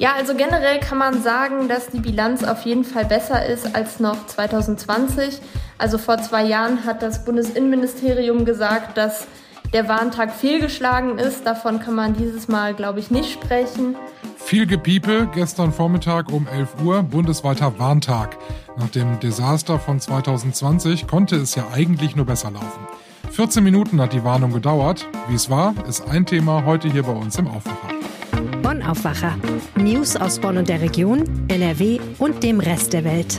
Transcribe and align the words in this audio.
Ja, 0.00 0.14
also 0.14 0.34
generell 0.34 0.80
kann 0.80 0.96
man 0.96 1.22
sagen, 1.22 1.68
dass 1.68 1.88
die 1.88 2.00
Bilanz 2.00 2.42
auf 2.42 2.62
jeden 2.64 2.84
Fall 2.84 3.04
besser 3.04 3.44
ist 3.44 3.74
als 3.76 4.00
noch 4.00 4.26
2020. 4.28 5.42
Also 5.76 5.98
vor 5.98 6.16
zwei 6.16 6.42
Jahren 6.42 6.86
hat 6.86 7.02
das 7.02 7.26
Bundesinnenministerium 7.26 8.46
gesagt, 8.46 8.96
dass 8.96 9.26
der 9.74 9.88
Warntag 9.88 10.32
fehlgeschlagen 10.32 11.18
ist. 11.18 11.46
Davon 11.46 11.80
kann 11.80 11.94
man 11.94 12.14
dieses 12.14 12.48
Mal, 12.48 12.72
glaube 12.72 12.98
ich, 12.98 13.10
nicht 13.10 13.30
sprechen. 13.30 13.94
Viel 14.38 14.66
Gepiepe 14.66 15.28
gestern 15.34 15.70
Vormittag 15.70 16.32
um 16.32 16.48
11 16.48 16.82
Uhr, 16.82 17.02
bundesweiter 17.02 17.78
Warntag. 17.78 18.38
Nach 18.78 18.88
dem 18.88 19.20
Desaster 19.20 19.78
von 19.78 20.00
2020 20.00 21.08
konnte 21.08 21.36
es 21.36 21.54
ja 21.56 21.66
eigentlich 21.74 22.16
nur 22.16 22.24
besser 22.24 22.50
laufen. 22.50 22.88
14 23.32 23.62
Minuten 23.62 24.00
hat 24.00 24.14
die 24.14 24.24
Warnung 24.24 24.54
gedauert. 24.54 25.06
Wie 25.28 25.34
es 25.34 25.50
war, 25.50 25.74
ist 25.86 26.08
ein 26.08 26.24
Thema 26.24 26.64
heute 26.64 26.88
hier 26.88 27.02
bei 27.02 27.12
uns 27.12 27.36
im 27.36 27.48
Aufwacher. 27.48 28.00
Aufwacher. 28.82 29.38
News 29.76 30.16
aus 30.16 30.38
Bonn 30.38 30.56
und 30.56 30.68
der 30.68 30.80
Region, 30.80 31.24
NRW 31.48 31.98
und 32.18 32.42
dem 32.42 32.60
Rest 32.60 32.92
der 32.92 33.04
Welt. 33.04 33.38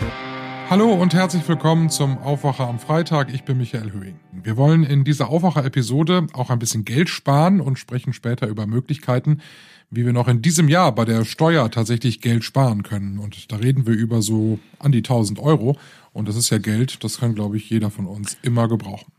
Hallo 0.70 0.94
und 0.94 1.14
herzlich 1.14 1.46
willkommen 1.50 1.90
zum 1.90 2.18
Aufwacher 2.18 2.68
am 2.68 2.80
Freitag. 2.80 3.34
Ich 3.34 3.44
bin 3.44 3.58
Michael 3.58 3.92
Höhing. 3.92 4.20
Wir 4.32 4.56
wollen 4.56 4.84
in 4.84 5.04
dieser 5.04 5.30
Aufwacher-Episode 5.30 6.28
auch 6.34 6.50
ein 6.50 6.60
bisschen 6.60 6.86
Geld 6.86 7.10
sparen 7.10 7.60
und 7.60 7.78
sprechen 7.78 8.14
später 8.14 8.48
über 8.48 8.68
Möglichkeiten, 8.68 9.42
wie 9.90 10.06
wir 10.06 10.14
noch 10.14 10.30
in 10.30 10.42
diesem 10.42 10.70
Jahr 10.70 10.96
bei 10.96 11.04
der 11.04 11.26
Steuer 11.26 11.70
tatsächlich 11.70 12.22
Geld 12.22 12.44
sparen 12.46 12.84
können. 12.84 13.20
Und 13.20 13.52
da 13.52 13.58
reden 13.58 13.86
wir 13.86 13.94
über 13.94 14.22
so 14.22 14.60
an 14.80 14.94
die 14.94 15.00
1000 15.00 15.40
Euro. 15.40 15.78
Und 16.14 16.30
das 16.30 16.38
ist 16.38 16.50
ja 16.50 16.58
Geld, 16.58 17.04
das 17.04 17.20
kann, 17.20 17.36
glaube 17.36 17.58
ich, 17.58 17.70
jeder 17.70 17.92
von 17.92 18.06
uns 18.06 18.38
immer 18.42 18.70
gebrauchen. 18.70 19.12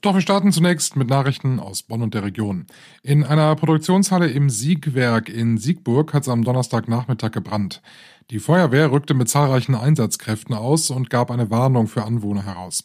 Doch 0.00 0.14
wir 0.14 0.20
starten 0.20 0.52
zunächst 0.52 0.96
mit 0.96 1.08
Nachrichten 1.08 1.60
aus 1.60 1.82
Bonn 1.82 2.02
und 2.02 2.14
der 2.14 2.24
Region. 2.24 2.66
In 3.02 3.24
einer 3.24 3.54
Produktionshalle 3.56 4.28
im 4.30 4.50
Siegwerk 4.50 5.28
in 5.28 5.58
Siegburg 5.58 6.12
hat 6.12 6.22
es 6.22 6.28
am 6.28 6.44
Donnerstagnachmittag 6.44 7.32
gebrannt. 7.32 7.82
Die 8.30 8.38
Feuerwehr 8.38 8.90
rückte 8.90 9.14
mit 9.14 9.28
zahlreichen 9.28 9.74
Einsatzkräften 9.74 10.54
aus 10.54 10.90
und 10.90 11.10
gab 11.10 11.30
eine 11.30 11.50
Warnung 11.50 11.86
für 11.86 12.04
Anwohner 12.04 12.46
heraus. 12.46 12.84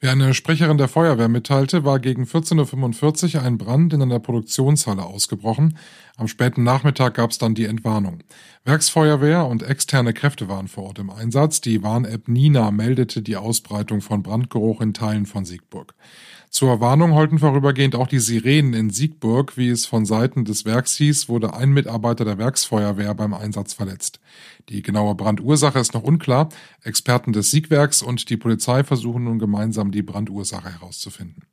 Wie 0.00 0.06
eine 0.06 0.32
Sprecherin 0.32 0.78
der 0.78 0.86
Feuerwehr 0.86 1.28
mitteilte, 1.28 1.84
war 1.84 1.98
gegen 1.98 2.22
14.45 2.22 3.34
Uhr 3.34 3.42
ein 3.42 3.58
Brand 3.58 3.92
in 3.92 4.00
einer 4.00 4.20
Produktionshalle 4.20 5.02
ausgebrochen. 5.02 5.76
Am 6.16 6.28
späten 6.28 6.62
Nachmittag 6.62 7.14
gab 7.14 7.32
es 7.32 7.38
dann 7.38 7.56
die 7.56 7.64
Entwarnung. 7.64 8.22
Werksfeuerwehr 8.64 9.44
und 9.46 9.64
externe 9.64 10.12
Kräfte 10.12 10.48
waren 10.48 10.68
vor 10.68 10.84
Ort 10.84 11.00
im 11.00 11.10
Einsatz. 11.10 11.60
Die 11.60 11.82
Warn-App 11.82 12.28
Nina 12.28 12.70
meldete 12.70 13.22
die 13.22 13.36
Ausbreitung 13.36 14.00
von 14.00 14.22
Brandgeruch 14.22 14.80
in 14.80 14.94
Teilen 14.94 15.26
von 15.26 15.44
Siegburg. 15.44 15.94
Zur 16.50 16.80
Warnung 16.80 17.14
holten 17.14 17.38
vorübergehend 17.38 17.94
auch 17.94 18.06
die 18.06 18.18
Sirenen 18.18 18.72
in 18.72 18.90
Siegburg. 18.90 19.56
Wie 19.56 19.68
es 19.68 19.86
von 19.86 20.06
Seiten 20.06 20.44
des 20.44 20.64
Werks 20.64 20.96
hieß, 20.96 21.28
wurde 21.28 21.52
ein 21.54 21.70
Mitarbeiter 21.70 22.24
der 22.24 22.38
Werksfeuerwehr 22.38 23.14
beim 23.14 23.34
Einsatz 23.34 23.74
verletzt. 23.74 24.18
Die 24.68 24.82
genaue 24.82 25.14
Brandursache 25.14 25.78
ist 25.78 25.94
noch 25.94 26.02
unklar. 26.02 26.48
Experten 26.82 27.32
des 27.32 27.50
Siegwerks 27.50 28.02
und 28.02 28.30
die 28.30 28.36
Polizei 28.36 28.82
versuchen 28.82 29.24
nun 29.24 29.38
gemeinsam 29.38 29.90
die 29.90 30.02
Brandursache 30.02 30.72
herauszufinden. 30.72 31.47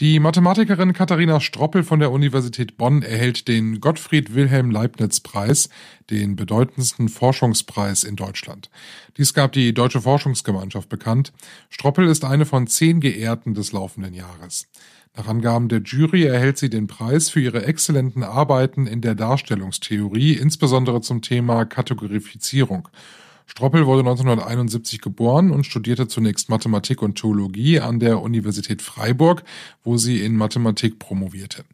Die 0.00 0.18
Mathematikerin 0.18 0.94
Katharina 0.94 1.40
Stroppel 1.40 1.82
von 1.82 2.00
der 2.00 2.10
Universität 2.10 2.78
Bonn 2.78 3.02
erhält 3.02 3.48
den 3.48 3.80
Gottfried 3.80 4.34
Wilhelm 4.34 4.70
Leibniz 4.70 5.20
Preis, 5.20 5.68
den 6.08 6.36
bedeutendsten 6.36 7.10
Forschungspreis 7.10 8.04
in 8.04 8.16
Deutschland. 8.16 8.70
Dies 9.18 9.34
gab 9.34 9.52
die 9.52 9.74
Deutsche 9.74 10.00
Forschungsgemeinschaft 10.00 10.88
bekannt. 10.88 11.34
Stroppel 11.68 12.08
ist 12.08 12.24
eine 12.24 12.46
von 12.46 12.66
zehn 12.66 13.00
Geehrten 13.00 13.52
des 13.52 13.72
laufenden 13.72 14.14
Jahres. 14.14 14.68
Nach 15.14 15.28
Angaben 15.28 15.68
der 15.68 15.82
Jury 15.82 16.24
erhält 16.24 16.56
sie 16.56 16.70
den 16.70 16.86
Preis 16.86 17.28
für 17.28 17.40
ihre 17.40 17.66
exzellenten 17.66 18.22
Arbeiten 18.22 18.86
in 18.86 19.02
der 19.02 19.14
Darstellungstheorie, 19.14 20.32
insbesondere 20.32 21.02
zum 21.02 21.20
Thema 21.20 21.66
Kategorifizierung. 21.66 22.88
Stroppel 23.50 23.84
wurde 23.84 24.08
1971 24.08 25.00
geboren 25.00 25.50
und 25.50 25.66
studierte 25.66 26.06
zunächst 26.06 26.50
Mathematik 26.50 27.02
und 27.02 27.20
Theologie 27.20 27.80
an 27.80 27.98
der 27.98 28.22
Universität 28.22 28.80
Freiburg, 28.80 29.42
wo 29.82 29.96
sie 29.96 30.24
in 30.24 30.36
Mathematik 30.36 31.00
promovierte. 31.00 31.64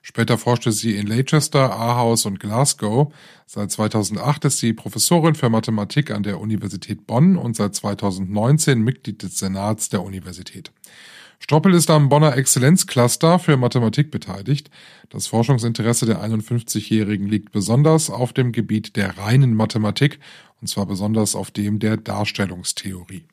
Später 0.00 0.38
forschte 0.38 0.72
sie 0.72 0.96
in 0.96 1.06
Leicester, 1.06 1.76
Aarhus 1.76 2.24
und 2.24 2.40
Glasgow. 2.40 3.12
Seit 3.44 3.70
2008 3.70 4.46
ist 4.46 4.60
sie 4.60 4.72
Professorin 4.72 5.34
für 5.34 5.50
Mathematik 5.50 6.10
an 6.10 6.22
der 6.22 6.40
Universität 6.40 7.06
Bonn 7.06 7.36
und 7.36 7.54
seit 7.54 7.74
2019 7.74 8.80
Mitglied 8.80 9.22
des 9.22 9.38
Senats 9.38 9.90
der 9.90 10.02
Universität. 10.04 10.72
Stroppel 11.38 11.74
ist 11.74 11.90
am 11.90 12.08
Bonner 12.08 12.36
Exzellenzcluster 12.36 13.38
für 13.38 13.56
Mathematik 13.56 14.10
beteiligt. 14.10 14.70
Das 15.10 15.26
Forschungsinteresse 15.26 16.06
der 16.06 16.22
51-Jährigen 16.24 17.28
liegt 17.28 17.52
besonders 17.52 18.10
auf 18.10 18.32
dem 18.32 18.52
Gebiet 18.52 18.96
der 18.96 19.18
reinen 19.18 19.54
Mathematik 19.54 20.18
und 20.60 20.68
zwar 20.68 20.86
besonders 20.86 21.36
auf 21.36 21.50
dem 21.50 21.78
der 21.78 21.96
Darstellungstheorie. 21.96 23.26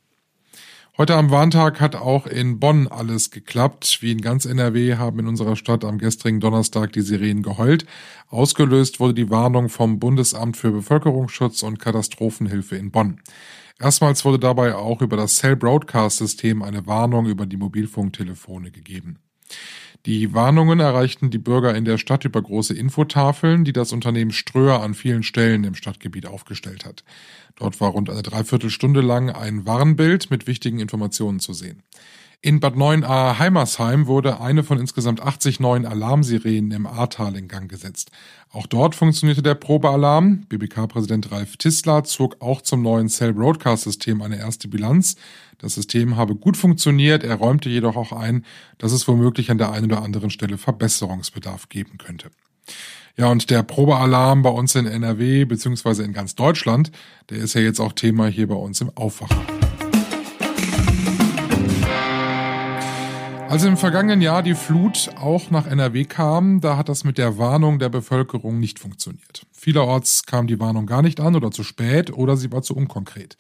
Heute 0.96 1.16
am 1.16 1.32
Warntag 1.32 1.82
hat 1.82 1.96
auch 1.96 2.28
in 2.28 2.60
Bonn 2.60 2.88
alles 2.88 3.32
geklappt. 3.32 3.98
Wie 4.02 4.12
in 4.12 4.22
ganz 4.22 4.46
NRW 4.46 4.98
haben 4.98 5.18
in 5.18 5.28
unserer 5.28 5.56
Stadt 5.56 5.84
am 5.84 5.98
gestrigen 5.98 6.40
Donnerstag 6.40 6.94
die 6.94 7.02
Sirenen 7.02 7.42
geheult. 7.42 7.88
Ausgelöst 8.30 9.00
wurde 9.00 9.16
die 9.16 9.32
Warnung 9.32 9.70
vom 9.70 9.98
Bundesamt 9.98 10.56
für 10.56 10.70
Bevölkerungsschutz 10.70 11.64
und 11.64 11.80
Katastrophenhilfe 11.80 12.76
in 12.76 12.92
Bonn. 12.92 13.20
Erstmals 13.80 14.24
wurde 14.24 14.40
dabei 14.40 14.76
auch 14.76 15.02
über 15.02 15.18
das 15.18 15.36
Cell 15.36 15.56
Broadcast 15.56 16.18
System 16.18 16.62
eine 16.62 16.86
Warnung 16.88 17.26
über 17.26 17.46
die 17.46 17.58
Mobilfunktelefone 17.58 18.72
gegeben. 18.72 19.20
Die 20.06 20.34
Warnungen 20.34 20.82
erreichten 20.82 21.30
die 21.30 21.38
Bürger 21.38 21.76
in 21.76 21.86
der 21.86 21.98
Stadt 21.98 22.26
über 22.26 22.42
große 22.42 22.74
Infotafeln, 22.74 23.64
die 23.64 23.72
das 23.72 23.94
Unternehmen 23.94 24.32
Ströer 24.32 24.82
an 24.82 24.96
vielen 24.96 25.24
Stellen 25.24 25.64
im 25.64 25.76
Stadtgebiet 25.76 26.26
aufgestellt 26.26 26.86
hat. 26.86 27.06
Dort 27.56 27.80
war 27.80 27.92
rund 27.92 28.10
eine 28.10 28.24
Dreiviertelstunde 28.24 29.02
lang 29.02 29.30
ein 29.30 29.66
Warnbild 29.66 30.30
mit 30.30 30.46
wichtigen 30.46 30.80
Informationen 30.80 31.40
zu 31.40 31.54
sehen. 31.54 31.84
In 32.46 32.60
Bad 32.60 32.76
9a 32.76 33.40
Heimersheim 33.40 34.06
wurde 34.06 34.42
eine 34.42 34.66
von 34.66 34.78
insgesamt 34.78 35.22
80 35.22 35.62
neuen 35.62 35.86
Alarmsirenen 35.86 36.72
im 36.72 36.86
Ahrtal 36.86 37.38
in 37.38 37.48
Gang 37.48 37.72
gesetzt. 37.72 38.12
Auch 38.52 38.68
dort 38.68 38.96
funktionierte 38.96 39.42
der 39.42 39.56
Probealarm. 39.56 40.42
BBK-Präsident 40.50 41.32
Ralf 41.32 41.56
Tissler 41.56 42.04
zog 42.04 42.42
auch 42.42 42.62
zum 42.62 42.82
neuen 42.82 43.08
Cell 43.08 43.32
Broadcast 43.32 43.86
System 43.86 44.22
eine 44.22 44.40
erste 44.40 44.68
Bilanz. 44.68 45.16
Das 45.58 45.76
System 45.76 46.18
habe 46.18 46.36
gut 46.36 46.58
funktioniert, 46.58 47.24
er 47.24 47.36
räumte 47.36 47.70
jedoch 47.70 47.96
auch 47.96 48.12
ein, 48.12 48.44
dass 48.78 48.92
es 48.92 49.08
womöglich 49.08 49.50
an 49.50 49.58
der 49.58 49.72
einen 49.72 49.86
oder 49.86 50.04
anderen 50.04 50.30
Stelle 50.30 50.58
Verbesserungsbedarf 50.58 51.70
geben 51.70 51.98
könnte. 51.98 52.30
Ja, 53.16 53.28
und 53.28 53.52
der 53.52 53.64
Probealarm 53.64 54.42
bei 54.42 54.50
uns 54.50 54.76
in 54.76 54.86
NRW 54.86 55.46
beziehungsweise 55.46 56.04
in 56.04 56.12
ganz 56.12 56.36
Deutschland, 56.36 56.92
der 57.30 57.38
ist 57.38 57.54
ja 57.54 57.62
jetzt 57.62 57.80
auch 57.80 57.94
Thema 57.94 58.28
hier 58.28 58.50
bei 58.50 58.56
uns 58.56 58.82
im 58.82 58.92
Aufwacher. 58.98 59.63
Als 63.50 63.64
im 63.66 63.78
vergangenen 63.78 64.22
Jahr 64.22 64.42
die 64.42 64.56
Flut 64.56 65.12
auch 65.16 65.52
nach 65.52 65.68
NRW 65.68 66.06
kam, 66.06 66.62
da 66.62 66.78
hat 66.78 66.90
das 66.90 67.04
mit 67.04 67.18
der 67.18 67.38
Warnung 67.38 67.78
der 67.78 67.90
Bevölkerung 67.90 68.60
nicht 68.60 68.80
funktioniert. 68.80 69.46
Vielerorts 69.52 70.26
kam 70.26 70.48
die 70.48 70.60
Warnung 70.60 70.88
gar 70.88 71.02
nicht 71.02 71.20
an 71.20 71.36
oder 71.36 71.52
zu 71.52 71.64
spät 71.64 72.12
oder 72.12 72.36
sie 72.36 72.52
war 72.52 72.64
zu 72.64 72.76
unkonkret. 72.76 73.38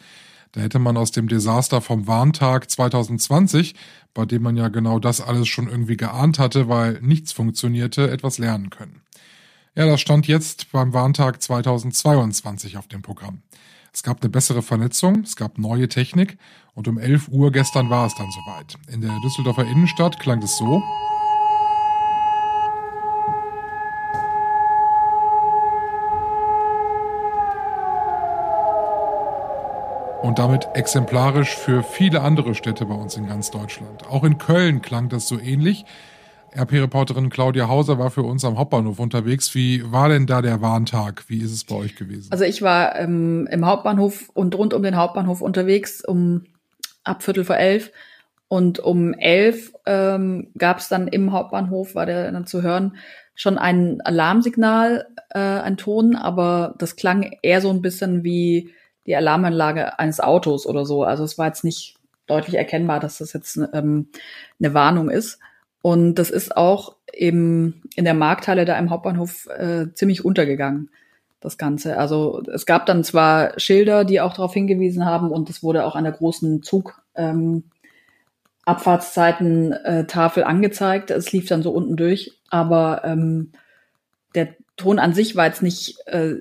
Da 0.51 0.61
hätte 0.61 0.77
man 0.77 0.97
aus 0.97 1.11
dem 1.11 1.27
Desaster 1.27 1.81
vom 1.81 2.05
Warntag 2.05 2.69
2020, 2.69 3.73
bei 4.13 4.25
dem 4.25 4.43
man 4.43 4.55
ja 4.55 4.67
genau 4.67 4.99
das 4.99 5.19
alles 5.19 5.47
schon 5.47 5.67
irgendwie 5.67 5.97
geahnt 5.97 6.37
hatte, 6.37 6.69
weil 6.69 6.99
nichts 7.01 7.31
funktionierte, 7.31 8.11
etwas 8.11 8.37
lernen 8.37 8.69
können. 8.69 9.01
Ja, 9.73 9.87
das 9.87 9.99
stand 9.99 10.27
jetzt 10.27 10.71
beim 10.71 10.93
Warntag 10.93 11.41
2022 11.41 12.77
auf 12.77 12.87
dem 12.87 13.01
Programm. 13.01 13.41
Es 13.93 14.01
gab 14.01 14.21
eine 14.21 14.29
bessere 14.29 14.63
Vernetzung, 14.63 15.21
es 15.21 15.35
gab 15.35 15.59
neue 15.59 15.87
Technik 15.87 16.37
und 16.73 16.87
um 16.87 16.97
11 16.97 17.27
Uhr 17.27 17.51
gestern 17.51 17.91
war 17.91 18.07
es 18.07 18.15
dann 18.15 18.31
soweit. 18.31 18.75
In 18.91 19.01
der 19.01 19.15
Düsseldorfer 19.23 19.65
Innenstadt 19.65 20.19
klang 20.19 20.41
es 20.41 20.57
so. 20.57 20.81
und 30.23 30.39
damit 30.39 30.69
exemplarisch 30.73 31.53
für 31.53 31.83
viele 31.83 32.21
andere 32.21 32.55
Städte 32.55 32.85
bei 32.85 32.95
uns 32.95 33.17
in 33.17 33.27
ganz 33.27 33.51
Deutschland. 33.51 34.07
Auch 34.07 34.23
in 34.23 34.37
Köln 34.37 34.81
klang 34.81 35.09
das 35.09 35.27
so 35.27 35.37
ähnlich. 35.37 35.85
RP-Reporterin 36.55 37.29
Claudia 37.29 37.67
Hauser 37.67 37.97
war 37.99 38.11
für 38.11 38.23
uns 38.23 38.45
am 38.45 38.57
Hauptbahnhof 38.57 38.99
unterwegs. 38.99 39.53
Wie 39.55 39.91
war 39.91 40.09
denn 40.09 40.27
da 40.27 40.41
der 40.41 40.61
Warntag? 40.61 41.25
Wie 41.27 41.39
ist 41.39 41.51
es 41.51 41.63
bei 41.63 41.75
euch 41.75 41.95
gewesen? 41.95 42.31
Also 42.31 42.43
ich 42.43 42.61
war 42.61 42.95
ähm, 42.97 43.47
im 43.51 43.65
Hauptbahnhof 43.65 44.29
und 44.33 44.55
rund 44.55 44.73
um 44.73 44.83
den 44.83 44.95
Hauptbahnhof 44.95 45.41
unterwegs 45.41 46.03
um 46.03 46.45
ab 47.03 47.23
Viertel 47.23 47.45
vor 47.45 47.57
elf. 47.57 47.91
Und 48.47 48.79
um 48.79 49.13
elf 49.13 49.73
ähm, 49.85 50.51
gab 50.57 50.77
es 50.77 50.87
dann 50.87 51.07
im 51.07 51.31
Hauptbahnhof, 51.31 51.95
war 51.95 52.05
der 52.05 52.31
dann 52.31 52.45
zu 52.45 52.61
hören, 52.61 52.97
schon 53.35 53.57
ein 53.57 53.99
Alarmsignal, 54.01 55.07
äh, 55.31 55.39
ein 55.39 55.77
Ton, 55.77 56.15
aber 56.15 56.75
das 56.77 56.95
klang 56.95 57.35
eher 57.41 57.61
so 57.61 57.71
ein 57.71 57.81
bisschen 57.81 58.23
wie 58.23 58.71
die 59.07 59.15
Alarmanlage 59.15 59.97
eines 59.97 60.19
Autos 60.19 60.67
oder 60.67 60.85
so. 60.85 61.03
Also 61.03 61.23
es 61.23 61.37
war 61.37 61.47
jetzt 61.47 61.63
nicht 61.63 61.95
deutlich 62.27 62.55
erkennbar, 62.55 62.99
dass 62.99 63.17
das 63.17 63.33
jetzt 63.33 63.59
ähm, 63.73 64.07
eine 64.59 64.73
Warnung 64.73 65.09
ist. 65.09 65.39
Und 65.83 66.15
das 66.15 66.29
ist 66.29 66.55
auch 66.55 66.95
im, 67.11 67.81
in 67.97 68.05
der 68.05 68.13
Markthalle 68.13 68.63
da 68.63 68.79
im 68.79 68.89
Hauptbahnhof 68.89 69.47
äh, 69.47 69.93
ziemlich 69.93 70.23
untergegangen. 70.23 70.89
das 71.41 71.57
Ganze. 71.57 71.97
Also 71.97 72.41
es 72.53 72.65
gab 72.65 72.85
dann 72.85 73.03
zwar 73.03 73.59
Schilder, 73.59 74.05
die 74.05 74.21
auch 74.21 74.33
darauf 74.33 74.53
hingewiesen 74.53 75.03
haben 75.03 75.29
und 75.29 75.49
es 75.49 75.61
wurde 75.61 75.83
auch 75.83 75.97
an 75.97 76.05
der 76.05 76.13
großen 76.13 76.63
Zug 76.63 77.01
ähm, 77.15 77.65
Abfahrtszeiten-Tafel 78.63 80.45
angezeigt. 80.45 81.11
Es 81.11 81.33
lief 81.33 81.49
dann 81.49 81.63
so 81.63 81.71
unten 81.71 81.97
durch, 81.97 82.39
aber 82.49 83.01
ähm, 83.03 83.51
der 84.35 84.55
Ton 84.77 84.99
an 84.99 85.13
sich 85.13 85.35
war 85.35 85.47
jetzt 85.47 85.63
nicht 85.63 85.97
äh, 86.07 86.35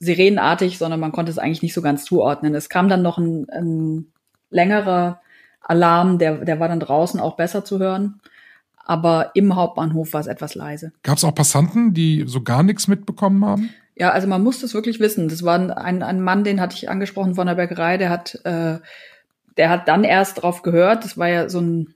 sirenenartig, 0.00 0.78
sondern 0.78 0.98
man 0.98 1.12
konnte 1.12 1.30
es 1.30 1.38
eigentlich 1.38 1.62
nicht 1.62 1.74
so 1.74 1.80
ganz 1.80 2.04
zuordnen. 2.04 2.56
Es 2.56 2.68
kam 2.68 2.88
dann 2.88 3.02
noch 3.02 3.18
ein, 3.18 3.48
ein 3.50 4.12
längerer 4.50 5.20
Alarm, 5.60 6.18
der, 6.18 6.44
der 6.44 6.58
war 6.58 6.66
dann 6.66 6.80
draußen 6.80 7.20
auch 7.20 7.36
besser 7.36 7.64
zu 7.64 7.78
hören. 7.78 8.20
Aber 8.84 9.30
im 9.34 9.54
Hauptbahnhof 9.54 10.12
war 10.12 10.20
es 10.20 10.26
etwas 10.26 10.54
leise. 10.54 10.92
Gab 11.02 11.18
es 11.18 11.24
auch 11.24 11.34
Passanten, 11.34 11.94
die 11.94 12.24
so 12.26 12.42
gar 12.42 12.62
nichts 12.62 12.88
mitbekommen 12.88 13.44
haben? 13.44 13.70
Ja, 13.94 14.10
also 14.10 14.26
man 14.26 14.42
muss 14.42 14.60
das 14.60 14.74
wirklich 14.74 14.98
wissen. 14.98 15.28
Das 15.28 15.44
war 15.44 15.54
ein, 15.76 16.02
ein 16.02 16.20
Mann, 16.20 16.44
den 16.44 16.60
hatte 16.60 16.74
ich 16.76 16.88
angesprochen 16.88 17.34
von 17.34 17.46
der 17.46 17.54
Bäckerei, 17.54 17.98
der 17.98 18.10
hat 18.10 18.40
äh, 18.44 18.78
der 19.60 19.68
hat 19.68 19.88
dann 19.88 20.04
erst 20.04 20.42
drauf 20.42 20.62
gehört, 20.62 21.04
das 21.04 21.18
war 21.18 21.28
ja 21.28 21.48
so 21.48 21.60
ein 21.60 21.94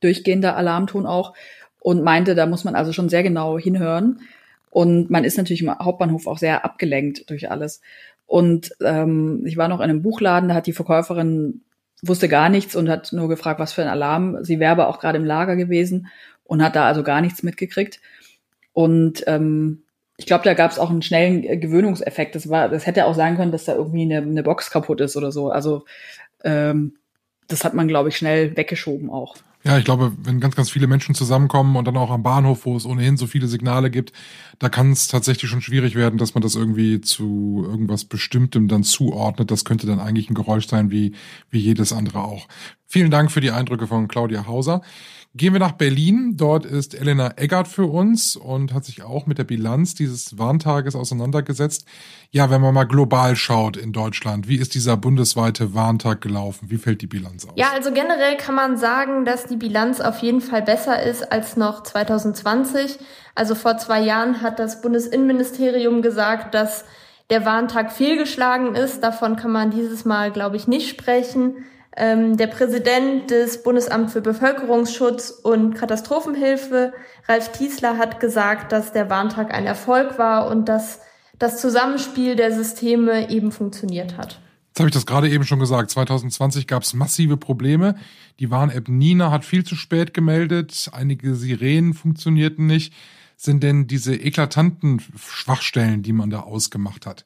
durchgehender 0.00 0.56
Alarmton 0.56 1.06
auch, 1.06 1.34
und 1.80 2.02
meinte, 2.02 2.34
da 2.34 2.46
muss 2.46 2.64
man 2.64 2.74
also 2.74 2.92
schon 2.92 3.10
sehr 3.10 3.22
genau 3.22 3.58
hinhören. 3.58 4.20
Und 4.70 5.10
man 5.10 5.24
ist 5.24 5.36
natürlich 5.36 5.62
im 5.62 5.78
Hauptbahnhof 5.78 6.26
auch 6.26 6.38
sehr 6.38 6.64
abgelenkt 6.64 7.28
durch 7.30 7.50
alles. 7.50 7.80
Und 8.26 8.70
ähm, 8.80 9.42
ich 9.44 9.56
war 9.56 9.68
noch 9.68 9.80
in 9.80 9.90
einem 9.90 10.02
Buchladen, 10.02 10.48
da 10.48 10.54
hat 10.54 10.66
die 10.66 10.72
Verkäuferin 10.72 11.60
wusste 12.02 12.28
gar 12.28 12.48
nichts 12.48 12.76
und 12.76 12.88
hat 12.88 13.12
nur 13.12 13.28
gefragt, 13.28 13.60
was 13.60 13.72
für 13.72 13.82
ein 13.82 13.88
Alarm. 13.88 14.44
Sie 14.44 14.60
wäre 14.60 14.72
aber 14.72 14.88
auch 14.88 14.98
gerade 14.98 15.18
im 15.18 15.24
Lager 15.24 15.56
gewesen 15.56 16.08
und 16.44 16.62
hat 16.62 16.76
da 16.76 16.86
also 16.86 17.02
gar 17.02 17.20
nichts 17.20 17.42
mitgekriegt. 17.42 18.00
Und 18.72 19.24
ähm, 19.26 19.82
ich 20.18 20.26
glaube, 20.26 20.44
da 20.44 20.54
gab 20.54 20.70
es 20.70 20.78
auch 20.78 20.90
einen 20.90 21.02
schnellen 21.02 21.60
Gewöhnungseffekt. 21.60 22.34
Das 22.34 22.48
war, 22.48 22.68
das 22.68 22.86
hätte 22.86 23.06
auch 23.06 23.14
sein 23.14 23.36
können, 23.36 23.52
dass 23.52 23.64
da 23.64 23.74
irgendwie 23.74 24.02
eine, 24.02 24.18
eine 24.18 24.42
Box 24.42 24.70
kaputt 24.70 25.00
ist 25.00 25.16
oder 25.16 25.32
so. 25.32 25.50
Also 25.50 25.84
ähm, 26.44 26.96
das 27.48 27.64
hat 27.64 27.74
man, 27.74 27.88
glaube 27.88 28.08
ich, 28.08 28.16
schnell 28.16 28.56
weggeschoben 28.56 29.10
auch. 29.10 29.36
Ja, 29.66 29.78
ich 29.78 29.84
glaube, 29.84 30.12
wenn 30.22 30.38
ganz, 30.38 30.54
ganz 30.54 30.70
viele 30.70 30.86
Menschen 30.86 31.16
zusammenkommen 31.16 31.74
und 31.74 31.86
dann 31.88 31.96
auch 31.96 32.10
am 32.12 32.22
Bahnhof, 32.22 32.66
wo 32.66 32.76
es 32.76 32.86
ohnehin 32.86 33.16
so 33.16 33.26
viele 33.26 33.48
Signale 33.48 33.90
gibt, 33.90 34.12
da 34.60 34.68
kann 34.68 34.92
es 34.92 35.08
tatsächlich 35.08 35.50
schon 35.50 35.60
schwierig 35.60 35.96
werden, 35.96 36.18
dass 36.18 36.34
man 36.34 36.42
das 36.42 36.54
irgendwie 36.54 37.00
zu 37.00 37.64
irgendwas 37.66 38.04
Bestimmtem 38.04 38.68
dann 38.68 38.84
zuordnet. 38.84 39.50
Das 39.50 39.64
könnte 39.64 39.88
dann 39.88 39.98
eigentlich 39.98 40.30
ein 40.30 40.34
Geräusch 40.34 40.68
sein, 40.68 40.92
wie, 40.92 41.16
wie 41.50 41.58
jedes 41.58 41.92
andere 41.92 42.22
auch. 42.22 42.46
Vielen 42.86 43.10
Dank 43.10 43.32
für 43.32 43.40
die 43.40 43.50
Eindrücke 43.50 43.86
von 43.86 44.08
Claudia 44.08 44.46
Hauser. 44.46 44.80
Gehen 45.36 45.52
wir 45.52 45.60
nach 45.60 45.72
Berlin. 45.72 46.38
Dort 46.38 46.64
ist 46.64 46.94
Elena 46.94 47.32
Eggert 47.36 47.68
für 47.68 47.84
uns 47.84 48.36
und 48.36 48.72
hat 48.72 48.86
sich 48.86 49.02
auch 49.02 49.26
mit 49.26 49.36
der 49.36 49.44
Bilanz 49.44 49.94
dieses 49.94 50.38
Warntages 50.38 50.94
auseinandergesetzt. 50.94 51.84
Ja, 52.30 52.48
wenn 52.48 52.62
man 52.62 52.72
mal 52.72 52.84
global 52.84 53.36
schaut 53.36 53.76
in 53.76 53.92
Deutschland, 53.92 54.48
wie 54.48 54.56
ist 54.56 54.74
dieser 54.74 54.96
bundesweite 54.96 55.74
Warntag 55.74 56.22
gelaufen? 56.22 56.70
Wie 56.70 56.78
fällt 56.78 57.02
die 57.02 57.06
Bilanz 57.06 57.44
aus? 57.44 57.52
Ja, 57.56 57.66
also 57.74 57.92
generell 57.92 58.38
kann 58.38 58.54
man 58.54 58.78
sagen, 58.78 59.26
dass 59.26 59.44
die 59.44 59.56
Bilanz 59.56 60.00
auf 60.00 60.20
jeden 60.20 60.40
Fall 60.40 60.62
besser 60.62 61.02
ist 61.02 61.30
als 61.30 61.58
noch 61.58 61.82
2020. 61.82 62.98
Also 63.34 63.54
vor 63.54 63.76
zwei 63.76 64.00
Jahren 64.00 64.40
hat 64.40 64.58
das 64.58 64.80
Bundesinnenministerium 64.80 66.00
gesagt, 66.00 66.54
dass 66.54 66.86
der 67.28 67.44
Warntag 67.44 67.92
fehlgeschlagen 67.92 68.74
ist. 68.74 69.02
Davon 69.02 69.36
kann 69.36 69.52
man 69.52 69.70
dieses 69.70 70.06
Mal, 70.06 70.30
glaube 70.30 70.56
ich, 70.56 70.66
nicht 70.66 70.88
sprechen. 70.88 71.56
Ähm, 71.98 72.36
der 72.36 72.48
Präsident 72.48 73.30
des 73.30 73.62
Bundesamts 73.62 74.12
für 74.12 74.20
Bevölkerungsschutz 74.20 75.30
und 75.30 75.74
Katastrophenhilfe, 75.74 76.92
Ralf 77.26 77.52
Tiesler, 77.52 77.96
hat 77.96 78.20
gesagt, 78.20 78.70
dass 78.70 78.92
der 78.92 79.08
Warntag 79.08 79.52
ein 79.54 79.66
Erfolg 79.66 80.18
war 80.18 80.48
und 80.48 80.68
dass 80.68 81.00
das 81.38 81.60
Zusammenspiel 81.60 82.36
der 82.36 82.52
Systeme 82.52 83.30
eben 83.30 83.50
funktioniert 83.50 84.18
hat. 84.18 84.40
Jetzt 84.68 84.80
habe 84.80 84.88
ich 84.90 84.94
das 84.94 85.06
gerade 85.06 85.30
eben 85.30 85.44
schon 85.44 85.58
gesagt. 85.58 85.90
2020 85.90 86.66
gab 86.66 86.82
es 86.82 86.92
massive 86.92 87.38
Probleme. 87.38 87.94
Die 88.40 88.50
Warn-App 88.50 88.88
Nina 88.88 89.30
hat 89.30 89.46
viel 89.46 89.64
zu 89.64 89.74
spät 89.74 90.12
gemeldet. 90.12 90.90
Einige 90.92 91.34
Sirenen 91.34 91.94
funktionierten 91.94 92.66
nicht. 92.66 92.92
Sind 93.38 93.62
denn 93.62 93.86
diese 93.86 94.14
eklatanten 94.14 95.00
Schwachstellen, 95.16 96.02
die 96.02 96.12
man 96.12 96.28
da 96.28 96.40
ausgemacht 96.40 97.06
hat, 97.06 97.24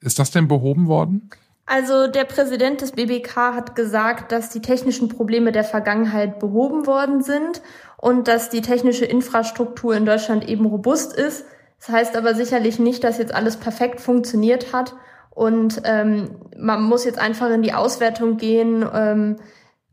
ist 0.00 0.18
das 0.18 0.30
denn 0.30 0.46
behoben 0.46 0.88
worden? 0.88 1.30
Also 1.70 2.08
der 2.08 2.24
Präsident 2.24 2.80
des 2.80 2.90
BBK 2.90 3.54
hat 3.54 3.76
gesagt, 3.76 4.32
dass 4.32 4.50
die 4.50 4.60
technischen 4.60 5.08
Probleme 5.08 5.52
der 5.52 5.62
Vergangenheit 5.62 6.40
behoben 6.40 6.84
worden 6.84 7.22
sind 7.22 7.62
und 7.96 8.26
dass 8.26 8.50
die 8.50 8.60
technische 8.60 9.04
Infrastruktur 9.04 9.94
in 9.94 10.04
Deutschland 10.04 10.48
eben 10.48 10.66
robust 10.66 11.12
ist. 11.12 11.44
Das 11.78 11.90
heißt 11.90 12.16
aber 12.16 12.34
sicherlich 12.34 12.80
nicht, 12.80 13.04
dass 13.04 13.18
jetzt 13.18 13.32
alles 13.32 13.56
perfekt 13.56 14.00
funktioniert 14.00 14.72
hat. 14.72 14.96
Und 15.30 15.82
ähm, 15.84 16.40
man 16.58 16.82
muss 16.82 17.04
jetzt 17.04 17.20
einfach 17.20 17.50
in 17.50 17.62
die 17.62 17.72
Auswertung 17.72 18.36
gehen 18.36 18.84
ähm, 18.92 19.36